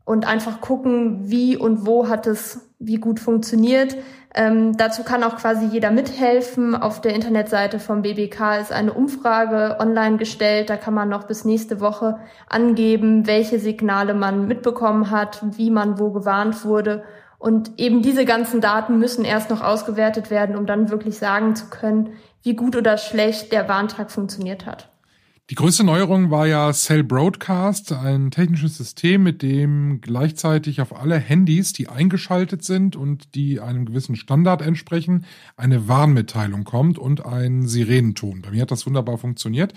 und 0.04 0.26
einfach 0.26 0.60
gucken, 0.60 1.30
wie 1.30 1.56
und 1.56 1.86
wo 1.86 2.08
hat 2.08 2.26
es 2.26 2.72
wie 2.80 2.96
gut 2.96 3.20
funktioniert. 3.20 3.96
Ähm, 4.38 4.76
dazu 4.76 5.02
kann 5.02 5.24
auch 5.24 5.36
quasi 5.36 5.66
jeder 5.66 5.90
mithelfen. 5.90 6.76
Auf 6.76 7.00
der 7.00 7.12
Internetseite 7.12 7.80
vom 7.80 8.02
BBK 8.02 8.60
ist 8.60 8.70
eine 8.70 8.92
Umfrage 8.92 9.78
online 9.80 10.16
gestellt. 10.16 10.70
Da 10.70 10.76
kann 10.76 10.94
man 10.94 11.08
noch 11.08 11.24
bis 11.24 11.44
nächste 11.44 11.80
Woche 11.80 12.20
angeben, 12.48 13.26
welche 13.26 13.58
Signale 13.58 14.14
man 14.14 14.46
mitbekommen 14.46 15.10
hat, 15.10 15.42
wie 15.56 15.72
man 15.72 15.98
wo 15.98 16.12
gewarnt 16.12 16.64
wurde. 16.64 17.02
Und 17.40 17.80
eben 17.80 18.00
diese 18.00 18.24
ganzen 18.24 18.60
Daten 18.60 19.00
müssen 19.00 19.24
erst 19.24 19.50
noch 19.50 19.60
ausgewertet 19.60 20.30
werden, 20.30 20.54
um 20.54 20.66
dann 20.66 20.88
wirklich 20.88 21.18
sagen 21.18 21.56
zu 21.56 21.66
können, 21.66 22.10
wie 22.44 22.54
gut 22.54 22.76
oder 22.76 22.96
schlecht 22.96 23.50
der 23.50 23.68
Warntag 23.68 24.12
funktioniert 24.12 24.66
hat. 24.66 24.88
Die 25.50 25.54
größte 25.54 25.82
Neuerung 25.82 26.30
war 26.30 26.46
ja 26.46 26.70
Cell 26.74 27.02
Broadcast, 27.02 27.92
ein 27.92 28.30
technisches 28.30 28.76
System, 28.76 29.22
mit 29.22 29.40
dem 29.40 30.02
gleichzeitig 30.02 30.82
auf 30.82 30.94
alle 30.94 31.16
Handys, 31.16 31.72
die 31.72 31.88
eingeschaltet 31.88 32.62
sind 32.62 32.96
und 32.96 33.34
die 33.34 33.58
einem 33.58 33.86
gewissen 33.86 34.14
Standard 34.14 34.60
entsprechen, 34.60 35.24
eine 35.56 35.88
Warnmitteilung 35.88 36.64
kommt 36.64 36.98
und 36.98 37.24
ein 37.24 37.66
Sirenenton. 37.66 38.42
Bei 38.42 38.50
mir 38.50 38.60
hat 38.60 38.70
das 38.70 38.84
wunderbar 38.84 39.16
funktioniert. 39.16 39.72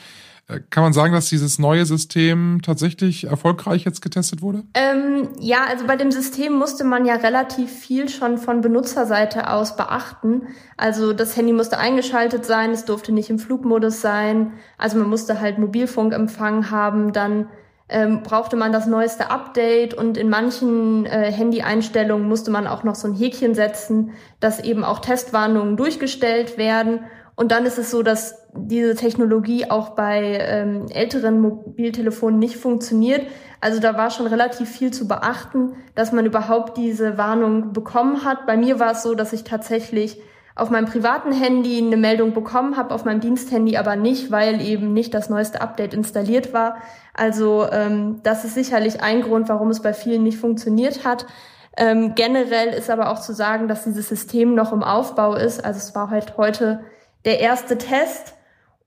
Äh, 0.51 0.61
kann 0.69 0.83
man 0.83 0.93
sagen, 0.93 1.13
dass 1.13 1.29
dieses 1.29 1.59
neue 1.59 1.85
System 1.85 2.59
tatsächlich 2.63 3.25
erfolgreich 3.25 3.85
jetzt 3.85 4.01
getestet 4.01 4.41
wurde? 4.41 4.63
Ähm, 4.73 5.29
ja, 5.39 5.65
also 5.69 5.87
bei 5.87 5.95
dem 5.95 6.11
System 6.11 6.53
musste 6.53 6.83
man 6.83 7.05
ja 7.05 7.15
relativ 7.15 7.71
viel 7.71 8.09
schon 8.09 8.37
von 8.37 8.61
Benutzerseite 8.61 9.49
aus 9.49 9.75
beachten. 9.75 10.47
Also 10.77 11.13
das 11.13 11.35
Handy 11.37 11.53
musste 11.53 11.77
eingeschaltet 11.77 12.45
sein, 12.45 12.71
es 12.71 12.85
durfte 12.85 13.11
nicht 13.11 13.29
im 13.29 13.39
Flugmodus 13.39 14.01
sein. 14.01 14.53
Also 14.77 14.97
man 14.97 15.09
musste 15.09 15.39
halt 15.39 15.57
Mobilfunkempfang 15.57 16.71
haben, 16.71 17.13
dann 17.13 17.47
ähm, 17.89 18.23
brauchte 18.23 18.55
man 18.55 18.71
das 18.71 18.87
neueste 18.87 19.29
Update 19.29 19.93
und 19.93 20.17
in 20.17 20.29
manchen 20.29 21.05
äh, 21.05 21.31
Handy-Einstellungen 21.31 22.27
musste 22.27 22.49
man 22.49 22.65
auch 22.65 22.83
noch 22.83 22.95
so 22.95 23.07
ein 23.07 23.13
Häkchen 23.15 23.53
setzen, 23.53 24.11
dass 24.39 24.61
eben 24.61 24.85
auch 24.85 24.99
Testwarnungen 24.99 25.75
durchgestellt 25.75 26.57
werden. 26.57 27.01
Und 27.35 27.51
dann 27.51 27.65
ist 27.65 27.77
es 27.77 27.91
so, 27.91 28.01
dass 28.01 28.40
diese 28.53 28.95
Technologie 28.95 29.69
auch 29.69 29.89
bei 29.89 30.37
ähm, 30.39 30.87
älteren 30.89 31.39
Mobiltelefonen 31.39 32.39
nicht 32.39 32.57
funktioniert. 32.57 33.25
Also 33.59 33.79
da 33.79 33.97
war 33.97 34.09
schon 34.09 34.27
relativ 34.27 34.69
viel 34.69 34.91
zu 34.91 35.07
beachten, 35.07 35.73
dass 35.95 36.11
man 36.11 36.25
überhaupt 36.25 36.77
diese 36.77 37.17
Warnung 37.17 37.73
bekommen 37.73 38.25
hat. 38.25 38.45
Bei 38.45 38.57
mir 38.57 38.79
war 38.79 38.91
es 38.91 39.03
so, 39.03 39.15
dass 39.15 39.33
ich 39.33 39.43
tatsächlich 39.43 40.19
auf 40.55 40.69
meinem 40.69 40.85
privaten 40.85 41.31
Handy 41.31 41.77
eine 41.77 41.97
Meldung 41.97 42.33
bekommen 42.33 42.75
habe, 42.75 42.93
auf 42.93 43.05
meinem 43.05 43.21
Diensthandy 43.21 43.77
aber 43.77 43.95
nicht, 43.95 44.31
weil 44.31 44.61
eben 44.61 44.93
nicht 44.93 45.13
das 45.13 45.29
neueste 45.29 45.61
Update 45.61 45.93
installiert 45.93 46.53
war. 46.53 46.77
Also 47.13 47.67
ähm, 47.71 48.19
das 48.23 48.43
ist 48.43 48.55
sicherlich 48.55 49.01
ein 49.01 49.21
Grund, 49.21 49.47
warum 49.47 49.69
es 49.69 49.81
bei 49.81 49.93
vielen 49.93 50.23
nicht 50.23 50.37
funktioniert 50.37 51.05
hat. 51.05 51.25
Ähm, 51.77 52.15
generell 52.15 52.69
ist 52.69 52.89
aber 52.89 53.11
auch 53.11 53.19
zu 53.19 53.33
sagen, 53.33 53.67
dass 53.67 53.85
dieses 53.85 54.09
System 54.09 54.53
noch 54.55 54.73
im 54.73 54.83
Aufbau 54.83 55.35
ist. 55.35 55.63
Also 55.63 55.77
es 55.77 55.95
war 55.95 56.09
halt 56.09 56.37
heute 56.37 56.81
der 57.23 57.39
erste 57.39 57.77
Test 57.77 58.33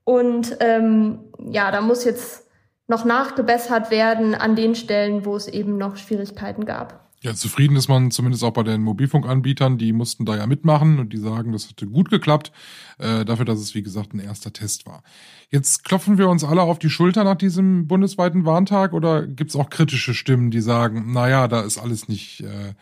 und 0.05 0.55
ähm, 0.61 1.19
ja, 1.51 1.71
da 1.71 1.81
muss 1.81 2.05
jetzt 2.05 2.47
noch 2.87 3.03
nachgebessert 3.03 3.91
werden 3.91 4.35
an 4.35 4.55
den 4.55 4.75
Stellen, 4.75 5.25
wo 5.25 5.35
es 5.35 5.47
eben 5.47 5.77
noch 5.77 5.97
Schwierigkeiten 5.97 6.65
gab. 6.65 7.05
Ja, 7.21 7.33
zufrieden 7.33 7.75
ist 7.75 7.87
man 7.87 8.11
zumindest 8.11 8.43
auch 8.43 8.51
bei 8.51 8.61
den 8.61 8.83
Mobilfunkanbietern, 8.83 9.79
die 9.79 9.93
mussten 9.93 10.25
da 10.25 10.37
ja 10.37 10.45
mitmachen 10.45 10.99
und 10.99 11.11
die 11.11 11.17
sagen, 11.17 11.53
das 11.53 11.67
hatte 11.67 11.87
gut 11.87 12.11
geklappt, 12.11 12.51
äh, 12.99 13.25
dafür, 13.25 13.45
dass 13.45 13.59
es 13.59 13.73
wie 13.73 13.81
gesagt 13.81 14.13
ein 14.13 14.19
erster 14.19 14.53
Test 14.53 14.85
war. 14.85 15.01
Jetzt 15.49 15.83
klopfen 15.85 16.19
wir 16.19 16.29
uns 16.29 16.43
alle 16.43 16.61
auf 16.61 16.77
die 16.77 16.91
Schulter 16.91 17.23
nach 17.23 17.35
diesem 17.35 17.87
bundesweiten 17.87 18.45
Warntag 18.45 18.93
oder 18.93 19.25
gibt's 19.25 19.55
auch 19.55 19.71
kritische 19.71 20.13
Stimmen, 20.13 20.51
die 20.51 20.61
sagen, 20.61 21.13
naja, 21.13 21.47
da 21.47 21.61
ist 21.61 21.79
alles 21.79 22.07
nicht 22.07 22.41
äh, 22.41 22.75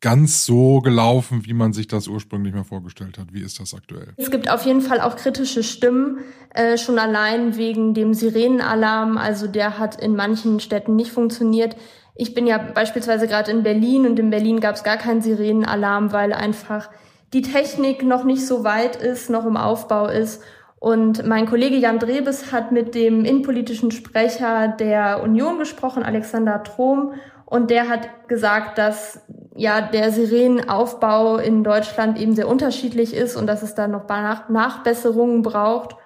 ganz 0.00 0.44
so 0.44 0.80
gelaufen, 0.80 1.46
wie 1.46 1.54
man 1.54 1.72
sich 1.72 1.88
das 1.88 2.08
ursprünglich 2.08 2.54
mal 2.54 2.64
vorgestellt 2.64 3.18
hat. 3.18 3.32
Wie 3.32 3.42
ist 3.42 3.60
das 3.60 3.74
aktuell? 3.74 4.12
Es 4.16 4.30
gibt 4.30 4.50
auf 4.50 4.64
jeden 4.66 4.80
Fall 4.80 5.00
auch 5.00 5.16
kritische 5.16 5.62
Stimmen, 5.62 6.18
äh, 6.50 6.76
schon 6.76 6.98
allein 6.98 7.56
wegen 7.56 7.94
dem 7.94 8.14
Sirenenalarm. 8.14 9.16
Also 9.16 9.46
der 9.46 9.78
hat 9.78 10.00
in 10.00 10.14
manchen 10.16 10.60
Städten 10.60 10.96
nicht 10.96 11.10
funktioniert. 11.10 11.76
Ich 12.14 12.34
bin 12.34 12.46
ja 12.46 12.58
beispielsweise 12.58 13.26
gerade 13.26 13.50
in 13.50 13.62
Berlin 13.62 14.06
und 14.06 14.18
in 14.18 14.30
Berlin 14.30 14.60
gab 14.60 14.76
es 14.76 14.84
gar 14.84 14.96
keinen 14.96 15.22
Sirenenalarm, 15.22 16.12
weil 16.12 16.32
einfach 16.32 16.90
die 17.32 17.42
Technik 17.42 18.04
noch 18.04 18.24
nicht 18.24 18.46
so 18.46 18.62
weit 18.62 18.96
ist, 18.96 19.30
noch 19.30 19.44
im 19.44 19.56
Aufbau 19.56 20.06
ist 20.06 20.40
Und 20.84 21.26
mein 21.26 21.46
Kollege 21.46 21.76
Jan 21.76 21.98
Drebes 21.98 22.52
hat 22.52 22.70
mit 22.70 22.94
dem 22.94 23.24
innenpolitischen 23.24 23.90
Sprecher 23.90 24.68
der 24.68 25.22
Union 25.22 25.58
gesprochen, 25.58 26.02
Alexander 26.02 26.62
Trom, 26.62 27.14
und 27.46 27.70
der 27.70 27.88
hat 27.88 28.28
gesagt, 28.28 28.76
dass 28.76 29.22
ja 29.56 29.80
der 29.80 30.12
Sirenenaufbau 30.12 31.38
in 31.38 31.64
Deutschland 31.64 32.18
eben 32.18 32.34
sehr 32.34 32.48
unterschiedlich 32.48 33.14
ist 33.14 33.36
und 33.36 33.46
dass 33.46 33.62
es 33.62 33.74
da 33.74 33.88
noch 33.88 34.08
Nach 34.08 34.48
Nachbesserungen 34.48 35.42
braucht. 35.42 35.96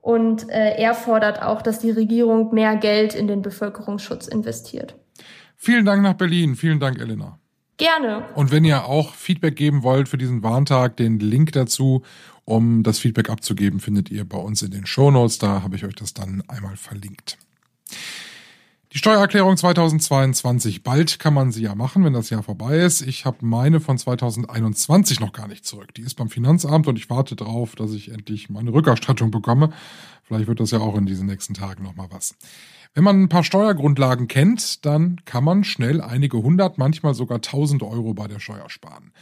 Und 0.00 0.48
äh, 0.48 0.76
er 0.76 0.94
fordert 0.94 1.42
auch, 1.42 1.60
dass 1.60 1.80
die 1.80 1.90
Regierung 1.90 2.54
mehr 2.54 2.76
Geld 2.76 3.14
in 3.14 3.26
den 3.26 3.42
Bevölkerungsschutz 3.42 4.26
investiert. 4.26 4.94
Vielen 5.56 5.84
Dank 5.84 6.02
nach 6.02 6.14
Berlin. 6.14 6.54
Vielen 6.54 6.78
Dank, 6.78 7.00
Elena. 7.00 7.38
Gerne. 7.78 8.24
Und 8.34 8.50
wenn 8.50 8.64
ihr 8.64 8.84
auch 8.86 9.14
Feedback 9.14 9.56
geben 9.56 9.82
wollt 9.82 10.08
für 10.08 10.18
diesen 10.18 10.42
Warntag, 10.42 10.96
den 10.96 11.20
Link 11.20 11.52
dazu, 11.52 12.02
um 12.44 12.82
das 12.82 12.98
Feedback 12.98 13.30
abzugeben, 13.30 13.80
findet 13.80 14.10
ihr 14.10 14.28
bei 14.28 14.38
uns 14.38 14.62
in 14.62 14.70
den 14.70 14.86
Shownotes. 14.86 15.38
Da 15.38 15.62
habe 15.62 15.76
ich 15.76 15.84
euch 15.84 15.94
das 15.94 16.14
dann 16.14 16.42
einmal 16.48 16.76
verlinkt. 16.76 17.38
Die 18.94 18.98
Steuererklärung 18.98 19.54
2022, 19.54 20.82
bald 20.82 21.18
kann 21.18 21.34
man 21.34 21.52
sie 21.52 21.62
ja 21.62 21.74
machen, 21.74 22.04
wenn 22.04 22.14
das 22.14 22.30
Jahr 22.30 22.42
vorbei 22.42 22.78
ist. 22.78 23.02
Ich 23.02 23.26
habe 23.26 23.44
meine 23.44 23.80
von 23.80 23.98
2021 23.98 25.20
noch 25.20 25.34
gar 25.34 25.46
nicht 25.46 25.66
zurück. 25.66 25.92
Die 25.92 26.00
ist 26.00 26.14
beim 26.14 26.30
Finanzamt 26.30 26.86
und 26.86 26.96
ich 26.96 27.10
warte 27.10 27.36
darauf, 27.36 27.74
dass 27.74 27.92
ich 27.92 28.10
endlich 28.10 28.48
meine 28.48 28.72
Rückerstattung 28.72 29.30
bekomme. 29.30 29.74
Vielleicht 30.22 30.46
wird 30.46 30.60
das 30.60 30.70
ja 30.70 30.78
auch 30.78 30.96
in 30.96 31.04
diesen 31.04 31.26
nächsten 31.26 31.52
Tagen 31.52 31.82
nochmal 31.82 32.06
was. 32.08 32.34
Wenn 32.94 33.04
man 33.04 33.24
ein 33.24 33.28
paar 33.28 33.44
Steuergrundlagen 33.44 34.26
kennt, 34.26 34.86
dann 34.86 35.20
kann 35.26 35.44
man 35.44 35.64
schnell 35.64 36.00
einige 36.00 36.38
hundert, 36.38 36.78
manchmal 36.78 37.12
sogar 37.12 37.42
tausend 37.42 37.82
Euro 37.82 38.14
bei 38.14 38.26
der 38.26 38.40
Steuer 38.40 38.70
sparen 38.70 39.12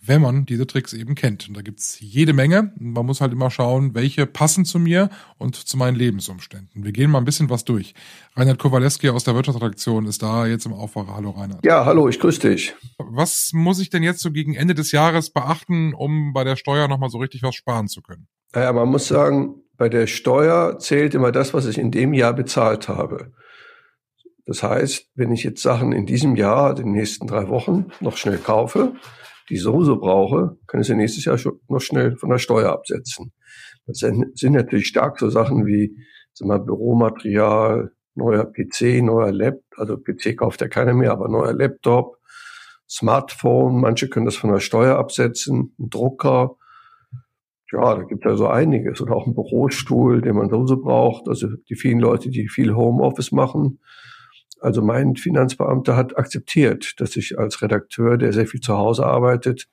wenn 0.00 0.22
man 0.22 0.46
diese 0.46 0.66
Tricks 0.66 0.92
eben 0.92 1.14
kennt. 1.14 1.48
Und 1.48 1.56
da 1.56 1.62
gibt's 1.62 1.98
jede 2.00 2.32
Menge. 2.32 2.72
Man 2.78 3.06
muss 3.06 3.20
halt 3.20 3.32
immer 3.32 3.50
schauen, 3.50 3.94
welche 3.94 4.26
passen 4.26 4.64
zu 4.64 4.78
mir 4.78 5.10
und 5.38 5.56
zu 5.56 5.76
meinen 5.76 5.96
Lebensumständen. 5.96 6.84
Wir 6.84 6.92
gehen 6.92 7.10
mal 7.10 7.18
ein 7.18 7.24
bisschen 7.24 7.50
was 7.50 7.64
durch. 7.64 7.94
Reinhard 8.34 8.58
Kowaleski 8.58 9.08
aus 9.08 9.24
der 9.24 9.34
Wirtschaftsredaktion 9.34 10.06
ist 10.06 10.22
da 10.22 10.46
jetzt 10.46 10.66
im 10.66 10.72
Aufwacher. 10.72 11.16
Hallo 11.16 11.30
Reinhard. 11.30 11.64
Ja, 11.64 11.84
hallo, 11.84 12.08
ich 12.08 12.20
grüße 12.20 12.48
dich. 12.48 12.74
Was 12.98 13.50
muss 13.52 13.80
ich 13.80 13.90
denn 13.90 14.02
jetzt 14.02 14.20
so 14.20 14.30
gegen 14.30 14.54
Ende 14.54 14.74
des 14.74 14.92
Jahres 14.92 15.30
beachten, 15.30 15.94
um 15.94 16.32
bei 16.32 16.44
der 16.44 16.56
Steuer 16.56 16.88
nochmal 16.88 17.10
so 17.10 17.18
richtig 17.18 17.42
was 17.42 17.54
sparen 17.54 17.88
zu 17.88 18.02
können? 18.02 18.28
Naja, 18.54 18.72
man 18.72 18.88
muss 18.88 19.08
sagen, 19.08 19.62
bei 19.76 19.88
der 19.88 20.06
Steuer 20.06 20.78
zählt 20.78 21.14
immer 21.14 21.32
das, 21.32 21.52
was 21.52 21.66
ich 21.66 21.78
in 21.78 21.90
dem 21.90 22.14
Jahr 22.14 22.32
bezahlt 22.32 22.88
habe. 22.88 23.32
Das 24.46 24.62
heißt, 24.62 25.10
wenn 25.16 25.32
ich 25.32 25.42
jetzt 25.42 25.60
Sachen 25.60 25.92
in 25.92 26.06
diesem 26.06 26.36
Jahr, 26.36 26.74
den 26.74 26.92
nächsten 26.92 27.26
drei 27.26 27.48
Wochen, 27.48 27.86
noch 28.00 28.16
schnell 28.16 28.38
kaufe, 28.38 28.94
die 29.48 29.56
sowieso 29.56 29.98
brauche, 29.98 30.58
kann 30.66 30.80
ich 30.80 30.86
sie 30.86 30.94
nächstes 30.94 31.24
Jahr 31.24 31.38
schon 31.38 31.60
noch 31.68 31.80
schnell 31.80 32.16
von 32.16 32.30
der 32.30 32.38
Steuer 32.38 32.72
absetzen. 32.72 33.32
Das 33.86 33.98
sind 33.98 34.52
natürlich 34.52 34.88
stark 34.88 35.18
so 35.18 35.30
Sachen 35.30 35.66
wie 35.66 35.96
sag 36.32 36.48
mal, 36.48 36.60
Büromaterial, 36.60 37.92
neuer 38.14 38.44
PC, 38.44 39.02
neuer 39.02 39.32
Laptop, 39.32 39.78
also 39.78 39.96
PC 39.96 40.36
kauft 40.36 40.60
ja 40.60 40.68
keiner 40.68 40.94
mehr, 40.94 41.12
aber 41.12 41.28
neuer 41.28 41.52
Laptop, 41.52 42.18
Smartphone, 42.88 43.80
manche 43.80 44.08
können 44.08 44.26
das 44.26 44.36
von 44.36 44.52
der 44.52 44.60
Steuer 44.60 44.96
absetzen, 44.96 45.74
ein 45.78 45.90
Drucker, 45.90 46.56
ja, 47.72 47.96
da 47.96 48.02
gibt 48.04 48.24
es 48.24 48.30
also 48.30 48.46
einiges. 48.46 49.00
Oder 49.00 49.16
auch 49.16 49.26
ein 49.26 49.34
Bürostuhl, 49.34 50.22
den 50.22 50.36
man 50.36 50.50
sowieso 50.50 50.80
braucht. 50.80 51.28
Also 51.28 51.48
die 51.68 51.74
vielen 51.74 51.98
Leute, 51.98 52.30
die 52.30 52.48
viel 52.48 52.74
Homeoffice 52.74 53.32
machen, 53.32 53.80
also 54.60 54.82
mein 54.82 55.16
Finanzbeamter 55.16 55.96
hat 55.96 56.16
akzeptiert, 56.16 56.94
dass 56.98 57.16
ich 57.16 57.38
als 57.38 57.62
Redakteur, 57.62 58.16
der 58.16 58.32
sehr 58.32 58.46
viel 58.46 58.60
zu 58.60 58.76
Hause 58.76 59.06
arbeitet, 59.06 59.68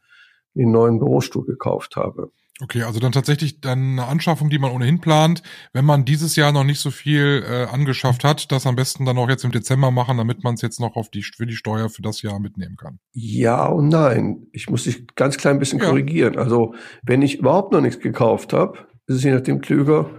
mir 0.53 0.63
einen 0.63 0.71
neuen 0.71 0.99
Bürostuhl 0.99 1.45
gekauft 1.45 1.95
habe. 1.95 2.31
Okay, 2.61 2.83
also 2.83 2.99
dann 2.99 3.11
tatsächlich 3.11 3.61
dann 3.61 3.93
eine 3.93 4.07
Anschaffung, 4.07 4.49
die 4.49 4.59
man 4.59 4.71
ohnehin 4.71 5.01
plant, 5.01 5.41
wenn 5.73 5.85
man 5.85 6.05
dieses 6.05 6.35
Jahr 6.35 6.51
noch 6.51 6.63
nicht 6.63 6.79
so 6.79 6.91
viel 6.91 7.43
äh, 7.45 7.63
angeschafft 7.65 8.23
hat, 8.23 8.51
das 8.51 8.67
am 8.67 8.75
besten 8.75 9.05
dann 9.05 9.17
auch 9.17 9.27
jetzt 9.27 9.43
im 9.43 9.51
Dezember 9.51 9.89
machen, 9.89 10.17
damit 10.17 10.43
man 10.43 10.53
es 10.53 10.61
jetzt 10.61 10.79
noch 10.79 10.95
auf 10.95 11.09
die 11.09 11.23
für 11.23 11.47
die 11.47 11.55
Steuer 11.55 11.89
für 11.89 12.03
das 12.03 12.21
Jahr 12.21 12.39
mitnehmen 12.39 12.77
kann. 12.77 12.99
Ja 13.11 13.65
und 13.65 13.89
nein. 13.89 14.47
Ich 14.51 14.69
muss 14.69 14.83
dich 14.83 15.07
ganz 15.15 15.37
klein 15.37 15.57
bisschen 15.57 15.79
ja. 15.79 15.85
korrigieren. 15.85 16.37
Also 16.37 16.75
wenn 17.01 17.23
ich 17.23 17.39
überhaupt 17.39 17.71
noch 17.71 17.81
nichts 17.81 17.99
gekauft 17.99 18.53
habe, 18.53 18.77
ist 19.07 19.17
es 19.17 19.23
je 19.23 19.31
nachdem 19.31 19.59
klüger, 19.59 20.11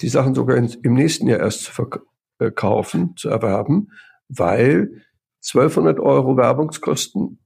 die 0.00 0.08
Sachen 0.08 0.36
sogar 0.36 0.56
in, 0.56 0.68
im 0.84 0.94
nächsten 0.94 1.26
Jahr 1.26 1.40
erst 1.40 1.64
zu, 1.64 1.72
verk 1.72 2.02
äh, 2.38 2.50
kaufen, 2.50 3.16
zu 3.16 3.28
erwerben, 3.28 3.90
weil 4.28 5.02
1200 5.44 6.00
Euro 6.00 6.36
Werbungskosten 6.36 7.38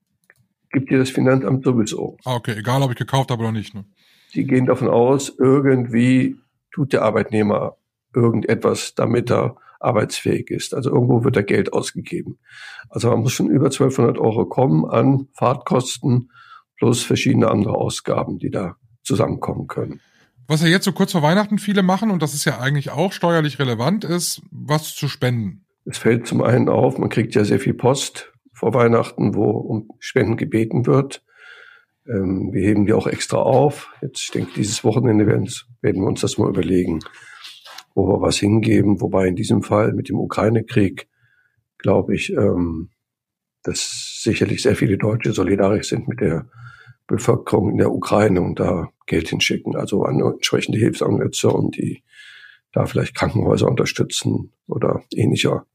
gibt 0.71 0.91
dir 0.91 0.99
das 0.99 1.11
Finanzamt 1.11 1.65
sowieso. 1.65 2.17
Ah, 2.25 2.37
okay, 2.37 2.55
egal 2.59 2.83
ob 2.83 2.91
ich 2.91 2.97
gekauft 2.97 3.31
habe 3.31 3.43
oder 3.43 3.53
nicht. 3.53 3.75
Ne? 3.75 3.85
Sie 4.31 4.45
gehen 4.45 4.67
davon 4.67 4.89
aus, 4.89 5.33
irgendwie 5.39 6.37
tut 6.73 6.93
der 6.93 7.03
Arbeitnehmer 7.03 7.77
irgendetwas, 8.15 8.95
damit 8.95 9.31
er 9.31 9.57
arbeitsfähig 9.81 10.51
ist. 10.51 10.75
Also 10.75 10.91
irgendwo 10.91 11.25
wird 11.25 11.37
da 11.37 11.43
Geld 11.43 11.73
ausgegeben. 11.73 12.39
Also 12.89 13.11
man 13.11 13.21
muss 13.21 13.33
schon 13.33 13.51
über 13.51 13.67
1200 13.67 14.19
Euro 14.19 14.47
kommen 14.47 14.85
an 14.85 15.29
Fahrtkosten 15.35 16.31
plus 16.79 17.03
verschiedene 17.03 17.51
andere 17.51 17.75
Ausgaben, 17.75 18.39
die 18.39 18.51
da 18.51 18.77
zusammenkommen 19.03 19.67
können. 19.67 20.01
Was 20.53 20.61
ja 20.61 20.69
jetzt 20.69 20.85
so 20.85 20.93
kurz 20.93 21.13
vor 21.13 21.23
Weihnachten 21.23 21.57
viele 21.57 21.83
machen, 21.83 22.11
und 22.11 22.21
das 22.23 22.35
ist 22.35 22.45
ja 22.45 22.59
eigentlich 22.61 22.91
auch 22.91 23.15
steuerlich 23.15 23.59
relevant, 23.59 24.05
ist, 24.05 24.43
was 24.51 24.95
zu 24.95 25.09
spenden. 25.09 25.65
Es 25.87 25.97
fällt 25.97 26.27
zum 26.27 26.43
einen 26.43 26.69
auf, 26.69 26.99
man 26.99 27.09
kriegt 27.09 27.35
ja 27.35 27.43
sehr 27.43 27.59
viel 27.59 27.73
Post 27.73 28.35
vor 28.53 28.75
Weihnachten, 28.75 29.35
wo 29.35 29.45
um 29.49 29.89
Spenden 29.99 30.37
gebeten 30.37 30.85
wird. 30.85 31.25
Ähm, 32.07 32.53
wir 32.53 32.69
heben 32.69 32.85
die 32.85 32.93
auch 32.93 33.07
extra 33.07 33.39
auf. 33.39 33.95
Jetzt, 34.03 34.25
ich 34.25 34.31
denke, 34.33 34.51
dieses 34.55 34.85
Wochenende 34.85 35.27
werden, 35.27 35.49
werden 35.81 36.03
wir 36.03 36.07
uns 36.07 36.21
das 36.21 36.37
mal 36.37 36.51
überlegen, 36.51 37.01
wo 37.95 38.07
wir 38.07 38.21
was 38.21 38.37
hingeben. 38.37 39.01
Wobei 39.01 39.29
in 39.29 39.37
diesem 39.37 39.63
Fall 39.63 39.95
mit 39.95 40.11
dem 40.11 40.21
Ukraine-Krieg, 40.21 41.09
glaube 41.79 42.15
ich, 42.15 42.31
ähm, 42.31 42.91
dass 43.63 44.21
sicherlich 44.23 44.61
sehr 44.61 44.77
viele 44.77 44.99
Deutsche 44.99 45.33
solidarisch 45.33 45.89
sind 45.89 46.09
mit 46.09 46.21
der 46.21 46.45
Bevölkerung 47.07 47.71
in 47.71 47.79
der 47.79 47.91
Ukraine 47.91 48.43
und 48.43 48.61
da 48.61 48.91
Geld 49.13 49.29
hinschicken, 49.29 49.77
also 49.77 50.05
an 50.05 50.21
entsprechende 50.21 50.79
Hilfsorganisationen, 50.79 51.71
die 51.71 52.03
da 52.73 52.87
vielleicht 52.87 53.15
Krankenhäuser 53.15 53.69
unterstützen 53.69 54.53
oder 54.67 55.03
ähnlicher 55.15 55.67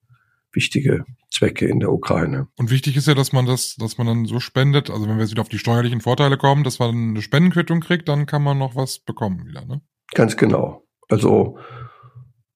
wichtige 0.52 1.06
Zwecke 1.30 1.68
in 1.68 1.80
der 1.80 1.92
Ukraine. 1.92 2.48
Und 2.58 2.72
wichtig 2.72 2.98
ist 2.98 3.08
ja, 3.08 3.14
dass 3.14 3.34
man 3.34 3.46
das, 3.46 3.76
dass 3.76 4.00
man 4.00 4.08
dann 4.08 4.26
so 4.26 4.40
spendet, 4.40 4.90
also 4.90 5.08
wenn 5.08 5.18
wir 5.18 5.22
jetzt 5.22 5.32
wieder 5.32 5.44
auf 5.44 5.50
die 5.50 5.60
steuerlichen 5.60 6.02
Vorteile 6.02 6.38
kommen, 6.38 6.64
dass 6.64 6.80
man 6.80 6.90
eine 6.90 7.22
Spendenquittung 7.22 7.80
kriegt, 7.80 8.08
dann 8.10 8.26
kann 8.26 8.42
man 8.42 8.58
noch 8.58 8.76
was 8.76 8.98
bekommen 8.98 9.46
wieder, 9.46 9.64
ne? 9.66 9.82
Ganz 10.16 10.36
genau. 10.36 10.84
Also 11.10 11.60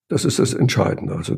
das 0.08 0.26
ist 0.26 0.40
das 0.40 0.56
Entscheidende. 0.56 1.14
Also 1.14 1.38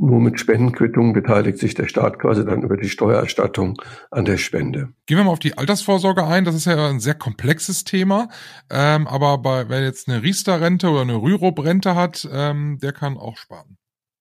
nur 0.00 0.20
mit 0.20 0.40
Spendenquittungen 0.40 1.12
beteiligt 1.12 1.58
sich 1.58 1.74
der 1.74 1.86
Staat 1.86 2.18
quasi 2.18 2.44
dann 2.44 2.62
über 2.62 2.76
die 2.76 2.88
Steuererstattung 2.88 3.80
an 4.10 4.24
der 4.24 4.38
Spende. 4.38 4.88
Gehen 5.06 5.18
wir 5.18 5.24
mal 5.24 5.32
auf 5.32 5.38
die 5.38 5.58
Altersvorsorge 5.58 6.24
ein. 6.24 6.44
Das 6.44 6.54
ist 6.54 6.64
ja 6.64 6.88
ein 6.88 7.00
sehr 7.00 7.14
komplexes 7.14 7.84
Thema. 7.84 8.28
Ähm, 8.70 9.06
aber 9.06 9.38
bei, 9.38 9.68
wer 9.68 9.82
jetzt 9.82 10.08
eine 10.08 10.22
Riester-Rente 10.22 10.88
oder 10.88 11.02
eine 11.02 11.16
Rürup-Rente 11.16 11.94
hat, 11.94 12.28
ähm, 12.32 12.78
der 12.82 12.92
kann 12.92 13.16
auch 13.16 13.36
sparen. 13.36 13.76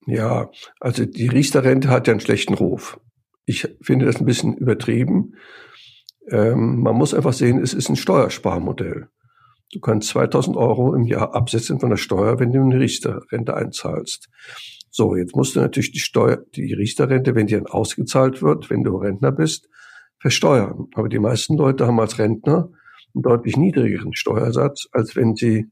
Ja, 0.05 0.49
also 0.79 1.05
die 1.05 1.27
Riester-Rente 1.27 1.89
hat 1.89 2.07
ja 2.07 2.11
einen 2.11 2.21
schlechten 2.21 2.55
Ruf. 2.55 2.99
Ich 3.45 3.67
finde 3.81 4.05
das 4.05 4.17
ein 4.17 4.25
bisschen 4.25 4.55
übertrieben. 4.57 5.35
Ähm, 6.29 6.81
man 6.81 6.95
muss 6.95 7.13
einfach 7.13 7.33
sehen, 7.33 7.59
es 7.61 7.73
ist 7.73 7.89
ein 7.89 7.95
Steuersparmodell. 7.95 9.07
Du 9.71 9.79
kannst 9.79 10.09
2000 10.09 10.57
Euro 10.57 10.93
im 10.95 11.03
Jahr 11.03 11.35
absetzen 11.35 11.79
von 11.79 11.89
der 11.89 11.97
Steuer, 11.97 12.39
wenn 12.39 12.51
du 12.51 12.61
eine 12.61 12.79
Riester-Rente 12.79 13.55
einzahlst. 13.55 14.29
So, 14.89 15.15
jetzt 15.15 15.35
musst 15.35 15.55
du 15.55 15.59
natürlich 15.59 15.91
die 15.91 15.99
Steuer, 15.99 16.43
die 16.55 16.73
Riester-Rente, 16.73 17.35
wenn 17.35 17.47
die 17.47 17.53
dann 17.53 17.67
ausgezahlt 17.67 18.41
wird, 18.41 18.69
wenn 18.69 18.83
du 18.83 18.97
Rentner 18.97 19.31
bist, 19.31 19.69
versteuern. 20.19 20.87
Aber 20.95 21.09
die 21.09 21.19
meisten 21.19 21.55
Leute 21.55 21.85
haben 21.85 21.99
als 21.99 22.17
Rentner 22.17 22.69
einen 23.13 23.21
deutlich 23.21 23.57
niedrigeren 23.57 24.13
Steuersatz, 24.15 24.87
als 24.91 25.15
wenn 25.15 25.35
sie 25.35 25.67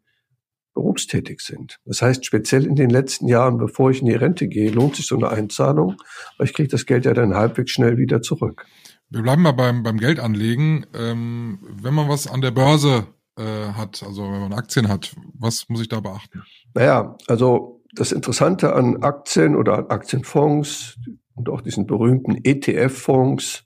berufstätig 0.75 1.41
sind. 1.41 1.79
Das 1.85 2.03
heißt, 2.03 2.23
speziell 2.23 2.65
in 2.65 2.75
den 2.75 2.91
letzten 2.91 3.27
Jahren, 3.27 3.57
bevor 3.57 3.89
ich 3.89 4.01
in 4.01 4.05
die 4.05 4.13
Rente 4.13 4.47
gehe, 4.47 4.69
lohnt 4.69 4.95
sich 4.95 5.07
so 5.07 5.15
eine 5.15 5.29
Einzahlung, 5.29 5.95
weil 6.37 6.45
ich 6.45 6.53
kriege 6.53 6.69
das 6.69 6.85
Geld 6.85 7.05
ja 7.05 7.15
dann 7.15 7.33
halbwegs 7.33 7.71
schnell 7.71 7.97
wieder 7.97 8.21
zurück. 8.21 8.67
Wir 9.09 9.23
bleiben 9.23 9.41
mal 9.41 9.53
beim, 9.53 9.81
beim 9.81 9.97
Geldanlegen. 9.97 10.85
Ähm, 10.93 11.59
wenn 11.81 11.95
man 11.95 12.09
was 12.09 12.27
an 12.27 12.41
der 12.41 12.51
Börse 12.51 13.07
äh, 13.37 13.73
hat, 13.73 14.03
also 14.03 14.23
wenn 14.23 14.41
man 14.41 14.53
Aktien 14.53 14.87
hat, 14.87 15.15
was 15.33 15.69
muss 15.69 15.81
ich 15.81 15.89
da 15.89 15.99
beachten? 15.99 16.43
Naja, 16.73 17.15
also 17.27 17.81
das 17.93 18.11
Interessante 18.11 18.73
an 18.73 19.03
Aktien 19.03 19.55
oder 19.55 19.77
an 19.77 19.87
Aktienfonds 19.87 20.97
und 21.35 21.49
auch 21.49 21.61
diesen 21.61 21.85
berühmten 21.85 22.35
ETF-Fonds 22.43 23.65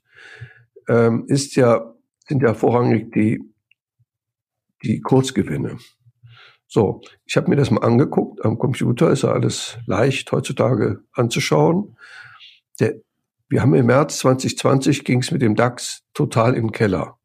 ähm, 0.88 1.24
ist 1.26 1.56
ja, 1.56 1.94
sind 2.28 2.42
ja 2.42 2.54
vorrangig 2.54 3.12
die, 3.12 3.42
die 4.82 5.00
Kurzgewinne. 5.00 5.78
So, 6.66 7.02
ich 7.26 7.36
habe 7.36 7.50
mir 7.50 7.56
das 7.56 7.70
mal 7.70 7.82
angeguckt. 7.82 8.44
Am 8.44 8.58
Computer 8.58 9.10
ist 9.10 9.22
ja 9.22 9.32
alles 9.32 9.78
leicht 9.86 10.32
heutzutage 10.32 11.00
anzuschauen. 11.12 11.96
Der, 12.80 12.94
wir 13.48 13.60
haben 13.60 13.74
im 13.74 13.86
März 13.86 14.18
2020 14.20 15.04
ging 15.04 15.20
es 15.20 15.30
mit 15.30 15.42
dem 15.42 15.54
DAX 15.54 16.02
total 16.14 16.54
im 16.54 16.72
Keller. 16.72 17.18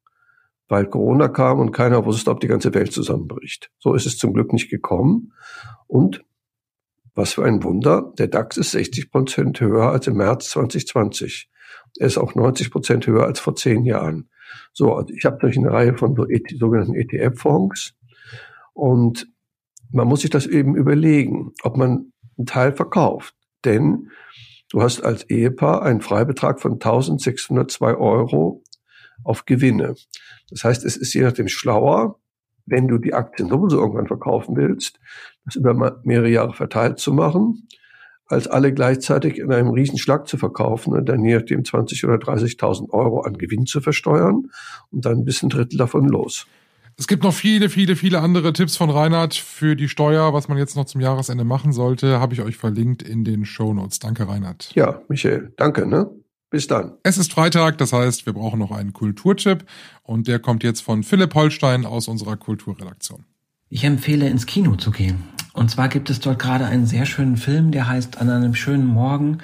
Weil 0.67 0.85
Corona 0.85 1.27
kam 1.27 1.59
und 1.59 1.71
keiner 1.71 2.05
wusste, 2.05 2.31
ob 2.31 2.39
die 2.39 2.47
ganze 2.47 2.73
Welt 2.73 2.91
zusammenbricht. 2.91 3.71
So 3.79 3.93
ist 3.93 4.05
es 4.05 4.17
zum 4.17 4.33
Glück 4.33 4.53
nicht 4.53 4.69
gekommen. 4.69 5.33
Und 5.87 6.23
was 7.15 7.33
für 7.33 7.45
ein 7.45 7.63
Wunder, 7.63 8.13
der 8.17 8.27
DAX 8.27 8.57
ist 8.57 8.71
60 8.71 9.11
Prozent 9.11 9.59
höher 9.59 9.91
als 9.91 10.07
im 10.07 10.17
März 10.17 10.49
2020. 10.51 11.49
Er 11.97 12.07
ist 12.07 12.17
auch 12.17 12.35
90 12.35 12.69
Prozent 12.69 13.07
höher 13.07 13.25
als 13.25 13.39
vor 13.39 13.55
zehn 13.55 13.85
Jahren. 13.85 14.29
So, 14.73 14.93
also 14.93 15.13
ich 15.13 15.25
habe 15.25 15.37
durch 15.39 15.57
eine 15.57 15.71
Reihe 15.71 15.97
von 15.97 16.15
e 16.29 16.41
sogenannten 16.55 16.95
ETF-Fonds 16.95 17.95
und 18.73 19.27
man 19.91 20.07
muss 20.07 20.21
sich 20.21 20.29
das 20.29 20.45
eben 20.45 20.75
überlegen, 20.75 21.53
ob 21.63 21.77
man 21.77 22.11
einen 22.37 22.45
Teil 22.45 22.73
verkauft. 22.73 23.35
Denn 23.65 24.09
du 24.69 24.81
hast 24.81 25.01
als 25.01 25.23
Ehepaar 25.29 25.81
einen 25.81 26.01
Freibetrag 26.01 26.61
von 26.61 26.73
1602 26.73 27.95
Euro 27.95 28.63
auf 29.23 29.45
Gewinne. 29.45 29.95
Das 30.49 30.63
heißt, 30.63 30.85
es 30.85 30.97
ist 30.97 31.13
je 31.13 31.21
nachdem 31.21 31.47
schlauer, 31.47 32.19
wenn 32.65 32.87
du 32.87 32.97
die 32.97 33.13
Aktien 33.13 33.49
sowieso 33.49 33.79
irgendwann 33.79 34.07
verkaufen 34.07 34.55
willst, 34.55 34.99
das 35.45 35.55
über 35.55 35.99
mehrere 36.03 36.29
Jahre 36.29 36.53
verteilt 36.53 36.99
zu 36.99 37.13
machen, 37.13 37.67
als 38.27 38.47
alle 38.47 38.73
gleichzeitig 38.73 39.37
in 39.39 39.51
einem 39.51 39.69
Riesenschlag 39.69 40.27
zu 40.27 40.37
verkaufen 40.37 40.93
und 40.93 41.07
dann 41.07 41.23
je 41.23 41.35
nachdem 41.35 41.63
20 41.63 42.03
oder 42.05 42.15
30.000 42.15 42.89
Euro 42.89 43.21
an 43.21 43.37
Gewinn 43.37 43.65
zu 43.65 43.79
versteuern 43.79 44.49
und 44.91 45.05
dann 45.05 45.23
bis 45.23 45.41
ein 45.43 45.49
Drittel 45.49 45.77
davon 45.77 46.07
los. 46.07 46.45
Es 46.99 47.07
gibt 47.07 47.23
noch 47.23 47.33
viele, 47.33 47.69
viele, 47.69 47.95
viele 47.95 48.21
andere 48.21 48.53
Tipps 48.53 48.75
von 48.75 48.89
Reinhard 48.89 49.35
für 49.35 49.75
die 49.75 49.87
Steuer, 49.87 50.33
was 50.33 50.47
man 50.47 50.57
jetzt 50.57 50.75
noch 50.75 50.85
zum 50.85 50.99
Jahresende 50.99 51.43
machen 51.43 51.71
sollte, 51.71 52.19
habe 52.19 52.33
ich 52.33 52.41
euch 52.41 52.57
verlinkt 52.57 53.03
in 53.03 53.23
den 53.23 53.45
Show 53.45 53.73
Notes. 53.73 53.99
Danke, 53.99 54.27
Reinhard. 54.27 54.71
Ja, 54.73 55.01
Michael, 55.07 55.53
danke, 55.57 55.85
ne? 55.85 56.09
Bis 56.49 56.67
dann. 56.67 56.93
Es 57.03 57.17
ist 57.17 57.33
Freitag, 57.33 57.77
das 57.77 57.91
heißt, 57.91 58.25
wir 58.25 58.33
brauchen 58.33 58.59
noch 58.59 58.71
einen 58.71 58.93
Kulturtipp 58.93 59.65
und 60.03 60.27
der 60.27 60.39
kommt 60.39 60.63
jetzt 60.63 60.81
von 60.81 61.03
Philipp 61.03 61.35
Holstein 61.35 61.85
aus 61.85 62.07
unserer 62.07 62.37
Kulturredaktion. 62.37 63.25
Ich 63.69 63.83
empfehle 63.83 64.29
ins 64.29 64.45
Kino 64.45 64.75
zu 64.75 64.91
gehen. 64.91 65.23
Und 65.51 65.69
zwar 65.69 65.89
gibt 65.89 66.09
es 66.09 66.19
dort 66.21 66.39
gerade 66.39 66.65
einen 66.65 66.85
sehr 66.85 67.05
schönen 67.05 67.35
Film, 67.35 67.71
der 67.71 67.89
heißt 67.89 68.19
An 68.19 68.29
einem 68.29 68.55
schönen 68.55 68.85
Morgen. 68.85 69.39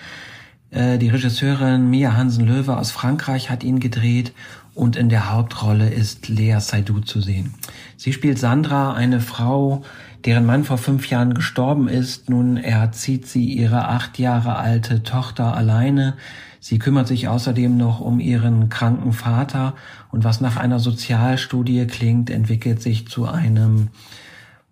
Äh, 0.70 0.98
die 0.98 1.10
Regisseurin 1.10 1.90
Mia 1.90 2.16
Hansen-Löwe 2.16 2.78
aus 2.78 2.92
Frankreich 2.92 3.50
hat 3.50 3.64
ihn 3.64 3.80
gedreht 3.80 4.32
und 4.74 4.96
in 4.96 5.10
der 5.10 5.32
Hauptrolle 5.32 5.90
ist 5.90 6.30
Lea 6.30 6.60
Seydoux 6.60 7.02
zu 7.02 7.20
sehen. 7.20 7.54
Sie 7.98 8.14
spielt 8.14 8.40
Sandra, 8.40 8.94
eine 8.94 9.20
Frau, 9.20 9.84
deren 10.26 10.46
Mann 10.46 10.64
vor 10.64 10.78
fünf 10.78 11.10
Jahren 11.10 11.34
gestorben 11.34 11.88
ist. 11.88 12.30
Nun 12.30 12.58
erzieht 12.58 13.28
sie 13.28 13.46
ihre 13.46 13.88
acht 13.90 14.20
Jahre 14.20 14.56
alte 14.56 15.04
Tochter 15.04 15.56
alleine. 15.56 16.16
Sie 16.64 16.80
kümmert 16.80 17.10
sich 17.10 17.28
außerdem 17.28 17.76
noch 17.76 18.00
um 18.00 18.22
ihren 18.22 18.70
kranken 18.70 19.12
Vater 19.12 19.74
und 20.14 20.24
was 20.24 20.40
nach 20.40 20.56
einer 20.56 20.80
Sozialstudie 20.80 21.86
klingt, 21.88 22.30
entwickelt 22.30 22.82
sich 22.82 23.06
zu 23.06 23.28
einem 23.28 23.90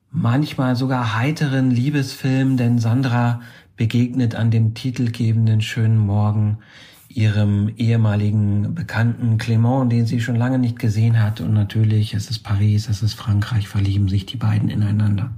manchmal 0.10 0.77
sogar 0.77 1.17
heiteren 1.17 1.69
Liebesfilm, 1.69 2.55
denn 2.55 2.79
Sandra 2.79 3.41
begegnet 3.75 4.36
an 4.36 4.51
dem 4.51 4.74
titelgebenden 4.74 5.60
schönen 5.60 5.98
Morgen 5.98 6.60
ihrem 7.10 7.67
ehemaligen 7.75 8.74
Bekannten 8.74 9.38
Clement, 9.38 9.91
den 9.91 10.05
sie 10.05 10.21
schon 10.21 10.38
lange 10.38 10.60
nicht 10.60 10.79
gesehen 10.79 11.21
hat. 11.21 11.41
Und 11.41 11.53
natürlich, 11.53 12.13
es 12.13 12.29
ist 12.29 12.39
Paris, 12.39 12.88
es 12.88 13.03
ist 13.03 13.15
Frankreich, 13.15 13.67
verlieben 13.67 14.07
sich 14.07 14.25
die 14.25 14.38
beiden 14.38 14.69
ineinander. 14.69 15.31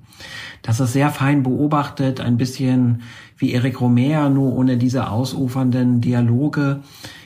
Das 0.61 0.79
ist 0.79 0.93
sehr 0.93 1.09
fein 1.09 1.43
beobachtet, 1.43 2.21
ein 2.21 2.37
bisschen 2.37 3.01
wie 3.37 3.53
Eric 3.53 3.81
Romer, 3.81 4.29
nur 4.29 4.53
ohne 4.53 4.77
diese 4.77 5.09
ausufernden 5.09 6.01
Dialoge. 6.01 6.81